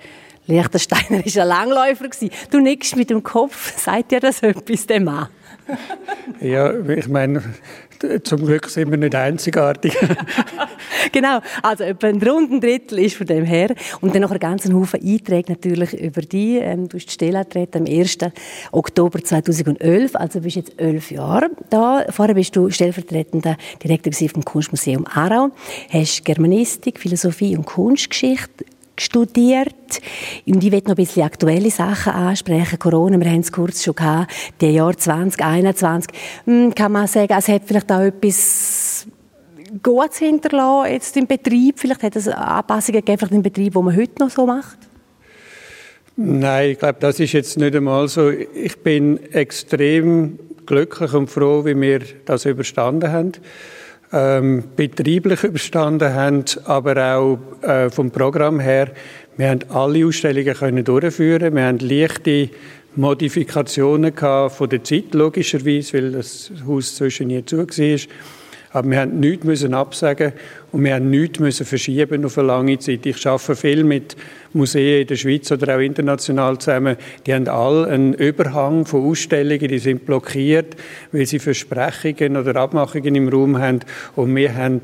Liechtensteiner 0.48 1.26
war 1.26 1.42
ein 1.42 1.48
Langläufer. 1.48 2.10
Du 2.50 2.60
nickst 2.60 2.96
mit 2.96 3.10
dem 3.10 3.22
Kopf. 3.22 3.78
Sagt 3.78 4.12
dir 4.12 4.20
das 4.20 4.42
etwas, 4.42 4.88
dem 4.88 5.04
Mann? 5.04 5.28
ja, 6.42 6.74
ich 6.74 7.08
meine, 7.10 7.44
zum 8.24 8.46
Glück 8.46 8.70
sind 8.70 8.90
wir 8.90 8.98
nicht 8.98 9.16
einzigartig. 9.16 9.94
genau, 11.12 11.40
also 11.62 11.84
etwa 11.84 12.08
ein 12.08 12.22
runden 12.22 12.62
Drittel 12.62 13.00
ist 13.00 13.18
von 13.18 13.28
dem 13.28 13.44
her. 13.44 13.76
Und 14.00 14.16
dann 14.16 14.22
noch 14.22 14.32
ein 14.32 14.40
ganzen 14.40 14.74
Haufen 14.74 15.02
Einträge 15.04 15.52
natürlich 15.52 15.94
über 16.00 16.22
die. 16.22 16.58
Ähm, 16.58 16.88
du 16.88 16.98
hast 16.98 17.08
die 17.08 17.12
Stelle 17.12 17.46
am 17.74 17.86
1. 17.86 18.18
Oktober 18.72 19.22
2011, 19.22 20.16
also 20.16 20.42
bist 20.42 20.56
jetzt 20.56 20.80
elf 20.80 21.12
Jahre 21.12 21.50
da. 21.70 22.06
Vorher 22.10 22.36
bist 22.36 22.56
du 22.56 22.70
stellvertretender 22.70 23.58
Direktor 23.84 24.14
vom 24.30 24.46
Kunstmuseum 24.46 25.06
Aarau, 25.08 25.50
hast 25.90 26.24
Germanistik, 26.24 27.00
Philosophie 27.00 27.58
und 27.58 27.66
Kunstgeschichte 27.66 28.66
studiert. 29.00 30.02
Und 30.46 30.64
ich 30.64 30.72
will 30.72 30.82
noch 30.82 30.90
ein 30.90 30.96
bisschen 30.96 31.24
aktuelle 31.24 31.72
Sachen 31.72 32.14
ansprechen. 32.14 32.80
Corona, 32.80 33.20
wir 33.20 33.30
haben 33.30 33.42
es 33.42 33.52
kurz 33.52 33.84
schon 33.84 33.96
gehabt, 33.96 34.32
der 34.62 34.72
Jahr 34.72 34.98
2021. 34.98 36.12
Hm, 36.46 36.76
kann 36.76 36.92
man 36.92 37.08
sagen, 37.08 37.34
es 37.38 37.48
hat 37.48 37.64
vielleicht 37.66 37.92
auch 37.92 38.02
etwas 38.02 39.08
Gutes 39.84 40.20
hinterlassen 40.20 40.92
jetzt 40.94 41.18
im 41.18 41.28
Betrieb? 41.28 41.80
Vielleicht 41.80 42.04
hat 42.04 42.16
es 42.16 42.28
Anpassungen 42.28 43.04
gegeben 43.04 43.36
im 43.36 43.44
Betrieb, 43.44 43.74
die 43.74 43.82
man 43.82 43.96
heute 43.96 44.20
noch 44.20 44.30
so 44.30 44.46
macht? 44.46 44.78
Nein, 46.16 46.72
ich 46.72 46.80
glaube, 46.80 46.98
das 47.00 47.20
ist 47.20 47.34
jetzt 47.34 47.58
nicht 47.58 47.76
einmal 47.76 48.08
so. 48.08 48.30
Ich 48.30 48.78
bin 48.80 49.20
extrem 49.34 50.40
glücklich 50.66 51.14
und 51.14 51.30
froh, 51.30 51.64
wie 51.64 51.80
wir 51.80 52.02
das 52.26 52.46
überstanden 52.46 53.12
haben 53.12 53.34
ähm, 54.14 54.64
betrieblich 54.76 55.44
überstanden 55.44 56.14
haben, 56.14 56.46
aber 56.66 57.16
auch 57.16 57.40
äh, 57.62 57.90
vom 57.90 58.12
Programm 58.12 58.60
her. 58.60 58.92
Wir 59.36 59.50
haben 59.50 59.60
alle 59.70 60.06
Ausstellungen 60.06 60.54
können 60.54 60.84
durchführen. 60.84 61.56
Wir 61.56 61.66
haben 61.66 61.80
leichte 61.80 62.50
Modifikationen 62.96 64.16
gehabt 64.16 64.56
von 64.56 64.70
der 64.70 64.84
Zeit 64.84 65.14
logischerweise, 65.14 65.94
weil 65.94 66.12
das 66.14 66.52
Haus 66.66 66.96
zwischen 66.96 67.28
nie 67.28 67.46
zu 67.46 67.58
war. 67.60 68.00
Aber 68.72 68.90
wir 68.90 69.00
haben 69.00 69.20
nichts 69.20 69.46
müssen 69.46 69.74
absagen 69.74 70.34
und 70.78 70.84
wir 70.84 70.94
haben 70.94 71.10
nichts 71.10 71.40
müssen 71.40 71.66
verschieben 71.66 72.24
auf 72.24 72.38
eine 72.38 72.50
lange 72.50 72.78
Zeit. 72.78 73.04
Ich 73.08 73.26
arbeite 73.26 73.56
viel 73.56 73.84
mit 73.84 74.16
Museen 74.54 75.02
in 75.02 75.08
der 75.08 75.16
Schweiz 75.16 75.52
oder 75.52 75.76
auch 75.76 75.80
international 75.80 76.60
zusammen. 76.60 76.98
Die 77.26 77.34
haben 77.34 77.48
alle 77.48 77.88
einen 77.88 78.14
Überhang 78.14 78.86
von 78.86 79.04
Ausstellungen, 79.10 79.68
die 79.70 79.80
sind 79.80 80.06
blockiert, 80.06 80.76
weil 81.12 81.26
sie 81.26 81.40
Versprechungen 81.40 82.38
oder 82.38 82.56
Abmachungen 82.58 83.16
im 83.16 83.28
Raum 83.28 83.58
haben. 83.58 83.80
Und 84.16 84.36
wir 84.36 84.54
haben 84.54 84.82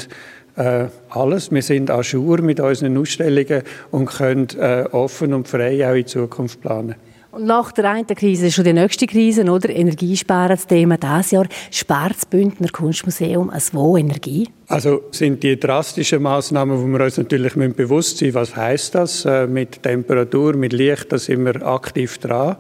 äh, 0.56 0.88
alles. 1.12 1.52
Wir 1.52 1.62
sind 1.62 1.92
à 1.92 2.02
jour 2.02 2.42
mit 2.42 2.60
unseren 2.60 2.98
Ausstellungen 2.98 3.62
und 3.92 4.08
können 4.08 4.48
äh, 4.58 4.86
offen 4.92 5.32
und 5.32 5.48
frei 5.48 5.88
auch 5.88 5.94
in 5.94 6.08
Zukunft 6.08 6.60
planen. 6.60 6.96
Und 7.34 7.48
nach 7.48 7.72
der 7.72 7.90
einen 7.90 8.06
Krise 8.06 8.46
ist 8.46 8.54
schon 8.54 8.64
die 8.64 8.74
nächste 8.74 9.08
Krise, 9.08 9.44
oder? 9.50 9.68
Energiesparen, 9.68 10.50
das 10.50 10.68
Thema 10.68 10.98
dieses 10.98 11.32
Jahr. 11.32 11.48
Spart 11.72 12.14
das 12.16 12.28
Bündner 12.28 12.68
Kunstmuseum 12.72 13.50
als 13.50 13.74
wo 13.74 13.98
Energie? 13.98 14.48
Also 14.68 15.02
sind 15.10 15.42
die 15.42 15.60
drastischen 15.60 16.22
Maßnahmen, 16.22 16.80
wo 16.80 16.86
wir 16.86 17.04
uns 17.04 17.18
natürlich 17.18 17.56
bewusst 17.56 18.20
sind, 18.20 18.36
was 18.36 18.56
heißt 18.56 18.94
das 18.94 19.26
äh, 19.26 19.48
mit 19.48 19.82
Temperatur, 19.82 20.56
mit 20.56 20.74
Licht, 20.74 21.12
da 21.12 21.18
sind 21.18 21.44
wir 21.44 21.66
aktiv 21.66 22.20
dran 22.20 22.58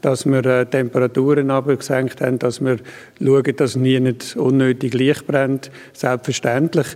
dass 0.00 0.26
wir 0.26 0.44
äh, 0.44 0.66
Temperaturen 0.66 1.50
abgesenkt 1.50 2.20
haben, 2.20 2.38
dass 2.38 2.62
wir 2.62 2.76
schauen, 3.18 3.56
dass 3.56 3.74
nie 3.74 3.98
nicht 4.00 4.36
unnötig 4.36 4.92
Licht 4.92 5.26
brennt, 5.26 5.70
selbstverständlich. 5.94 6.88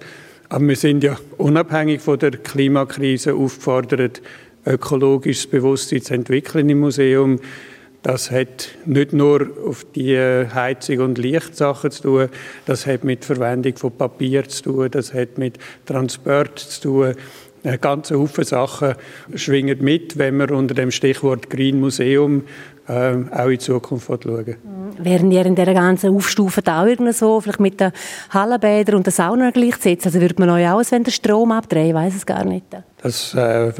Aber 0.50 0.68
wir 0.68 0.76
sind 0.76 1.02
ja 1.02 1.16
unabhängig 1.38 2.02
von 2.02 2.18
der 2.18 2.32
Klimakrise 2.32 3.34
aufgefordert, 3.34 4.20
ökologisches 4.68 5.46
Bewusstsein 5.46 6.02
zu 6.02 6.14
entwickeln 6.14 6.68
im 6.68 6.80
Museum. 6.80 7.40
Das 8.02 8.30
hat 8.30 8.68
nicht 8.86 9.12
nur 9.12 9.48
auf 9.66 9.84
die 9.94 10.16
Heizung 10.16 11.00
und 11.00 11.18
Lichtsachen 11.18 11.90
zu 11.90 12.02
tun, 12.02 12.28
das 12.64 12.86
hat 12.86 13.02
mit 13.02 13.24
Verwendung 13.24 13.76
von 13.76 13.90
Papier 13.90 14.48
zu 14.48 14.62
tun, 14.62 14.88
das 14.90 15.12
hat 15.12 15.36
mit 15.36 15.58
Transport 15.84 16.58
zu 16.58 16.80
tun. 16.80 17.14
Ein 17.64 17.80
ganzer 17.80 18.18
Haufen 18.18 18.44
Sachen 18.44 18.94
schwingen 19.34 19.82
mit, 19.82 20.16
wenn 20.16 20.36
wir 20.36 20.52
unter 20.52 20.74
dem 20.74 20.92
Stichwort 20.92 21.50
Green 21.50 21.80
Museum 21.80 22.44
äh, 22.88 23.16
auch 23.32 23.48
in 23.48 23.58
Zukunft 23.58 24.06
schauen. 24.06 24.46
Mhm. 24.46 25.04
Wären 25.04 25.30
ihr 25.30 25.44
in 25.44 25.54
dieser 25.54 25.74
ganzen 25.74 26.14
Aufstufe 26.14 26.62
da 26.62 26.86
irgendwie 26.86 27.12
so, 27.12 27.40
vielleicht 27.40 27.60
mit 27.60 27.80
den 27.80 27.92
Hallenbädern 28.30 28.96
und 28.96 29.06
der 29.06 29.12
Sauna 29.12 29.50
gleichsetzen? 29.50 30.08
Also 30.08 30.20
würde 30.20 30.36
man 30.38 30.50
euch 30.50 30.68
auch, 30.68 30.82
wenn 30.90 31.04
der 31.04 31.10
Strom 31.10 31.52
abdrehen, 31.52 31.88
ich 31.88 31.94
weiß 31.94 32.16
es 32.16 32.26
gar 32.26 32.44
nicht. 32.44 32.64
Das 33.00 33.32
äh, 33.32 33.72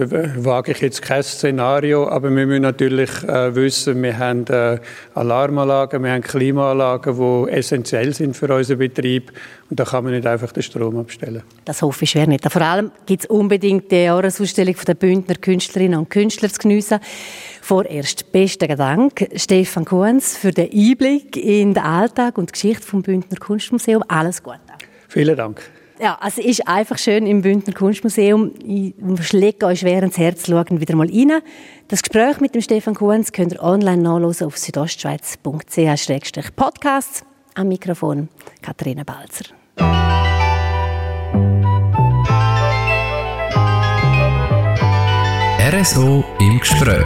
wage 0.45 0.71
ich 0.71 0.81
jetzt 0.81 1.03
kein 1.03 1.25
Szenario, 1.25 2.09
aber 2.09 2.31
wir 2.35 2.47
müssen 2.47 2.63
natürlich 2.63 3.11
äh, 3.25 3.53
wissen, 3.53 4.01
wir 4.01 4.17
haben 4.17 4.47
äh, 4.47 4.79
Alarmanlagen, 5.15 6.05
wir 6.05 6.13
haben 6.13 6.23
Klimaanlagen, 6.23 7.17
die 7.17 7.51
essentiell 7.51 8.15
sind 8.15 8.37
für 8.37 8.55
unseren 8.55 8.79
Betrieb 8.79 9.33
und 9.71 9.81
da 9.81 9.85
kann 9.85 10.05
man 10.05 10.13
nicht 10.13 10.25
einfach 10.25 10.53
den 10.53 10.63
Strom 10.63 10.99
abstellen. 10.99 11.43
Das 11.65 11.83
hoffe 11.83 12.05
ich 12.05 12.11
schwer 12.11 12.29
nicht. 12.29 12.51
Vor 12.51 12.63
allem 12.63 12.93
gibt 13.07 13.25
es 13.25 13.29
unbedingt 13.29 13.91
die 13.91 14.05
Jahresausstellung 14.05 14.77
der 14.87 14.95
Bündner 14.95 15.35
Künstlerinnen 15.35 15.99
und 15.99 16.11
Künstler 16.11 16.49
zu 16.49 16.61
geniessen. 16.61 17.01
Vorerst 17.61 18.31
besten 18.31 18.77
Dank, 18.77 19.29
Stefan 19.35 19.85
Kuhns, 19.85 20.37
für 20.37 20.53
den 20.53 20.71
Einblick 20.73 21.37
in 21.37 21.75
den 21.75 21.83
Alltag 21.83 22.39
und 22.39 22.51
die 22.51 22.53
Geschichte 22.53 22.87
vom 22.87 23.03
Bündner 23.03 23.39
Kunstmuseum. 23.39 24.05
Alles 24.07 24.45
Gute. 24.45 24.61
Vielen 25.09 25.37
Dank. 25.37 25.61
Ja, 26.01 26.17
also 26.21 26.41
ist 26.41 26.69
einfach 26.69 26.97
schön 26.97 27.27
im 27.27 27.43
Bündner 27.43 27.75
Kunstmuseum. 27.75 28.53
Ich 28.65 28.95
schläge 29.27 29.67
euch 29.67 29.81
schwer 29.81 30.01
ins 30.03 30.17
Herz, 30.17 30.47
schauen 30.47 30.81
wieder 30.81 30.95
mal 30.95 31.09
rein. 31.09 31.43
Das 31.89 32.03
Gespräch 32.03 32.41
mit 32.41 32.55
dem 32.55 32.63
Stefan 32.63 32.95
Kuhns 32.95 33.33
könnt 33.33 33.55
ihr 33.55 33.63
online 33.63 34.03
nachlesen 34.03 34.47
auf 34.47 34.57
südostschweiz.ch-podcasts. 34.57 37.25
Am 37.55 37.69
Mikrofon 37.69 38.29
Katharina 38.63 39.03
Balzer. 39.03 39.47
RSO 45.71 46.25
im 46.39 46.61
Gespräch. 46.61 47.05